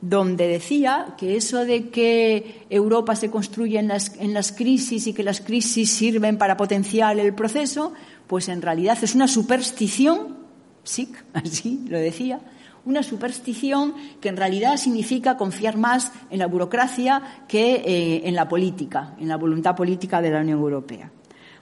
[0.00, 5.12] donde decía que eso de que Europa se construye en las, en las crisis y
[5.12, 7.92] que las crisis sirven para potenciar el proceso,
[8.28, 10.36] pues en realidad es una superstición,
[10.84, 12.40] sí, así lo decía,
[12.88, 18.48] una superstición que en realidad significa confiar más en la burocracia que eh, en la
[18.48, 21.12] política, en la voluntad política de la Unión Europea.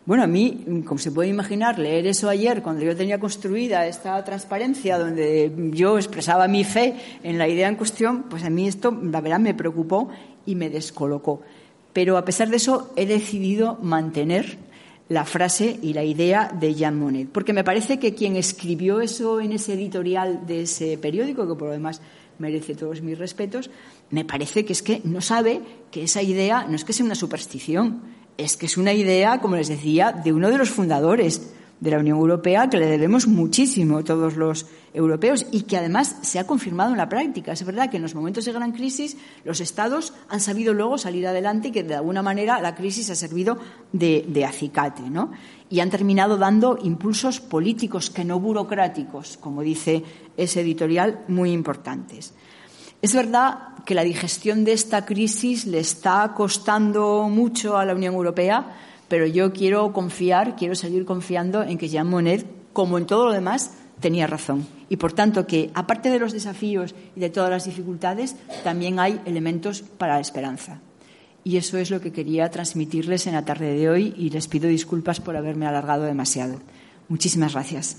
[0.05, 4.23] Bueno, a mí, como se puede imaginar, leer eso ayer, cuando yo tenía construida esta
[4.23, 6.94] transparencia, donde yo expresaba mi fe
[7.24, 10.09] en la idea en cuestión, pues a mí esto, la verdad, me preocupó
[10.47, 11.43] y me descolocó.
[11.93, 14.59] Pero a pesar de eso, he decidido mantener
[15.09, 19.41] la frase y la idea de Jean Monnet, porque me parece que quien escribió eso
[19.41, 22.01] en ese editorial de ese periódico, que por lo demás
[22.39, 23.70] merece todos mis respetos,
[24.11, 25.61] me parece que es que no sabe
[25.91, 28.03] que esa idea no es que sea una superstición,
[28.37, 31.98] es que es una idea, como les decía, de uno de los fundadores de la
[31.98, 36.93] Unión Europea que le debemos muchísimo todos los europeos y que además se ha confirmado
[36.93, 37.53] en la práctica.
[37.53, 41.27] Es verdad que en los momentos de gran crisis los Estados han sabido luego salir
[41.27, 43.59] adelante y que de alguna manera la crisis ha servido
[43.93, 45.32] de, acicate, ¿no?
[45.69, 50.03] Y han terminado dando impulsos políticos que no burocráticos, como dice
[50.36, 52.32] ese editorial, muy importantes.
[53.03, 58.15] Es verdad que la digestión de esta crisis le está costando mucho a la Unión
[58.15, 58.74] Europea,
[59.09, 63.33] pero yo quiero confiar, quiero seguir confiando en que Jean Monnet, como en todo lo
[63.33, 64.66] demás, tenía razón.
[64.89, 69.20] Y por tanto que, aparte de los desafíos y de todas las dificultades, también hay
[69.24, 70.81] elementos para la esperanza.
[71.45, 74.69] Y eso es lo que quería transmitirles en la tarde de hoy y les pido
[74.69, 76.61] disculpas por haberme alargado demasiado.
[77.09, 77.99] Muchísimas gracias.